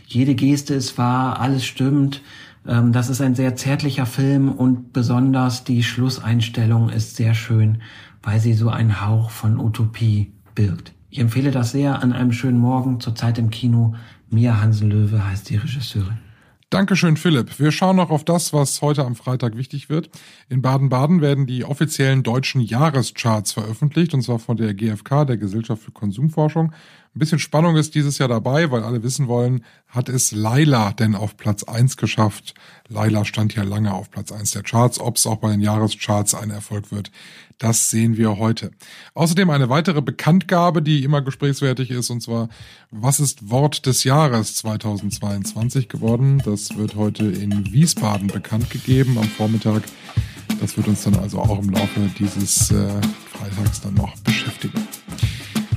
Jede 0.07 0.35
Geste 0.35 0.73
ist 0.73 0.97
wahr, 0.97 1.39
alles 1.39 1.65
stimmt. 1.65 2.21
Ähm, 2.67 2.91
das 2.91 3.09
ist 3.09 3.21
ein 3.21 3.35
sehr 3.35 3.55
zärtlicher 3.55 4.05
Film 4.05 4.51
und 4.51 4.93
besonders 4.93 5.63
die 5.63 5.83
Schlusseinstellung 5.83 6.89
ist 6.89 7.15
sehr 7.15 7.33
schön, 7.33 7.81
weil 8.23 8.39
sie 8.39 8.53
so 8.53 8.69
einen 8.69 9.01
Hauch 9.05 9.29
von 9.29 9.59
Utopie 9.59 10.31
birgt. 10.55 10.93
Ich 11.09 11.19
empfehle 11.19 11.51
das 11.51 11.71
sehr 11.71 12.01
an 12.03 12.13
einem 12.13 12.31
schönen 12.31 12.59
Morgen, 12.59 12.99
zurzeit 12.99 13.37
im 13.37 13.49
Kino. 13.49 13.95
Mia 14.29 14.59
Hansen-Löwe 14.59 15.25
heißt 15.25 15.49
die 15.49 15.55
Regisseurin. 15.55 16.26
Dankeschön, 16.69 17.15
Philipp. 17.15 17.59
Wir 17.59 17.71
schauen 17.71 17.95
noch 17.95 18.09
auf 18.09 18.25
das, 18.25 18.51
was 18.51 18.81
heute 18.81 19.05
am 19.05 19.15
Freitag 19.15 19.55
wichtig 19.55 19.87
wird. 19.87 20.09
In 20.49 20.61
Baden-Baden 20.61 21.21
werden 21.21 21.47
die 21.47 21.63
offiziellen 21.63 22.23
deutschen 22.23 22.59
Jahrescharts 22.59 23.53
veröffentlicht, 23.53 24.13
und 24.13 24.21
zwar 24.21 24.37
von 24.37 24.57
der 24.57 24.73
GfK, 24.73 25.23
der 25.23 25.37
Gesellschaft 25.37 25.81
für 25.81 25.93
Konsumforschung. 25.93 26.73
Ein 27.15 27.19
bisschen 27.19 27.39
Spannung 27.39 27.77
ist 27.77 27.95
dieses 27.95 28.17
Jahr 28.19 28.29
dabei, 28.29 28.69
weil 28.69 28.83
alle 28.83 29.01
wissen 29.01 29.27
wollen, 29.27 29.63
hat 29.87 30.09
es 30.09 30.31
Laila 30.31 30.91
denn 30.91 31.15
auf 31.15 31.37
Platz 31.37 31.63
eins 31.63 31.97
geschafft? 31.97 32.53
Laila 32.89 33.25
stand 33.25 33.55
ja 33.55 33.63
lange 33.63 33.93
auf 33.93 34.11
Platz 34.11 34.31
eins 34.31 34.51
der 34.51 34.63
Charts. 34.63 34.99
Ob 34.99 35.17
es 35.17 35.25
auch 35.25 35.37
bei 35.37 35.49
den 35.49 35.61
Jahrescharts 35.61 36.35
ein 36.35 36.51
Erfolg 36.51 36.91
wird, 36.91 37.11
das 37.57 37.89
sehen 37.89 38.17
wir 38.17 38.37
heute. 38.37 38.71
Außerdem 39.15 39.49
eine 39.49 39.69
weitere 39.69 40.01
Bekanntgabe, 40.01 40.83
die 40.83 41.03
immer 41.03 41.21
gesprächswertig 41.21 41.89
ist, 41.89 42.09
und 42.11 42.21
zwar, 42.21 42.49
was 42.91 43.19
ist 43.19 43.49
Wort 43.49 43.85
des 43.87 44.03
Jahres 44.03 44.55
2022 44.55 45.89
geworden? 45.89 46.41
Das 46.45 46.77
wird 46.77 46.95
heute 46.95 47.25
in 47.25 47.71
Wiesbaden 47.71 48.27
bekannt 48.27 48.69
gegeben 48.69 49.17
am 49.17 49.27
Vormittag. 49.27 49.81
Das 50.61 50.77
wird 50.77 50.87
uns 50.87 51.03
dann 51.03 51.15
also 51.15 51.39
auch 51.39 51.59
im 51.59 51.69
Laufe 51.69 52.09
dieses 52.19 52.71
äh, 52.71 52.89
Freitags 53.31 53.81
dann 53.81 53.95
noch 53.95 54.15
beschäftigen. 54.19 54.87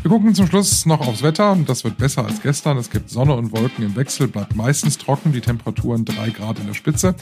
Wir 0.02 0.10
gucken 0.10 0.34
zum 0.34 0.46
Schluss 0.46 0.86
noch 0.86 1.06
aufs 1.06 1.22
Wetter. 1.22 1.58
Das 1.66 1.84
wird 1.84 1.98
besser 1.98 2.24
als 2.24 2.40
gestern. 2.40 2.78
Es 2.78 2.88
gibt 2.88 3.10
Sonne 3.10 3.34
und 3.34 3.52
Wolken 3.52 3.84
im 3.84 3.96
Wechsel, 3.96 4.28
bleibt 4.28 4.56
meistens 4.56 4.96
trocken, 4.96 5.32
die 5.32 5.42
Temperaturen 5.42 6.06
drei 6.06 6.30
Grad 6.30 6.58
in 6.58 6.66
der 6.66 6.74
Spitze. 6.74 7.14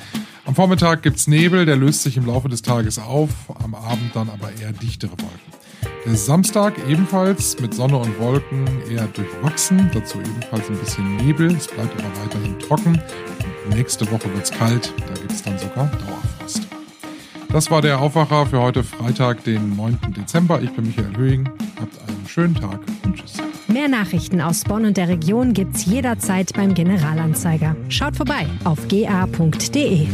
Am 0.44 0.54
Vormittag 0.54 1.02
gibt's 1.02 1.26
Nebel, 1.26 1.66
der 1.66 1.74
löst 1.74 2.04
sich 2.04 2.16
im 2.16 2.26
Laufe 2.26 2.48
des 2.48 2.62
Tages 2.62 3.00
auf, 3.00 3.30
am 3.64 3.74
Abend 3.74 4.14
dann 4.14 4.30
aber 4.30 4.52
eher 4.60 4.72
dichtere 4.72 5.10
Wolken. 5.10 5.58
Der 6.06 6.14
Samstag 6.14 6.74
ebenfalls 6.88 7.58
mit 7.60 7.74
Sonne 7.74 7.96
und 7.96 8.16
Wolken 8.20 8.66
eher 8.88 9.08
durchwachsen, 9.08 9.90
dazu 9.92 10.20
ebenfalls 10.20 10.70
ein 10.70 10.78
bisschen 10.78 11.16
Nebel, 11.16 11.48
es 11.56 11.66
bleibt 11.66 11.92
aber 11.98 12.24
weiterhin 12.24 12.58
trocken. 12.60 13.02
Und 13.64 13.76
nächste 13.76 14.08
Woche 14.12 14.32
wird's 14.32 14.52
kalt, 14.52 14.94
da 14.96 15.14
gibt's 15.20 15.42
dann 15.42 15.58
sogar 15.58 15.86
Dauerfrost. 15.86 16.68
Das 17.50 17.70
war 17.70 17.82
der 17.82 17.98
Aufwacher 17.98 18.46
für 18.46 18.60
heute 18.60 18.84
Freitag, 18.84 19.42
den 19.44 19.74
9. 19.74 19.98
Dezember. 20.16 20.62
Ich 20.62 20.70
bin 20.70 20.86
Michael 20.86 21.16
Höhing. 21.16 21.48
Habt 21.80 21.98
einen 22.08 22.17
schönen 22.38 22.54
Tag 22.54 22.78
und 23.04 23.16
tschüss. 23.16 23.34
Mehr 23.66 23.88
Nachrichten 23.88 24.40
aus 24.40 24.62
Bonn 24.62 24.84
und 24.84 24.96
der 24.96 25.08
Region 25.08 25.54
gibt's 25.54 25.86
jederzeit 25.86 26.52
beim 26.54 26.72
Generalanzeiger. 26.72 27.74
Schaut 27.88 28.16
vorbei 28.16 28.46
auf 28.62 28.86
ga.de. 28.86 30.06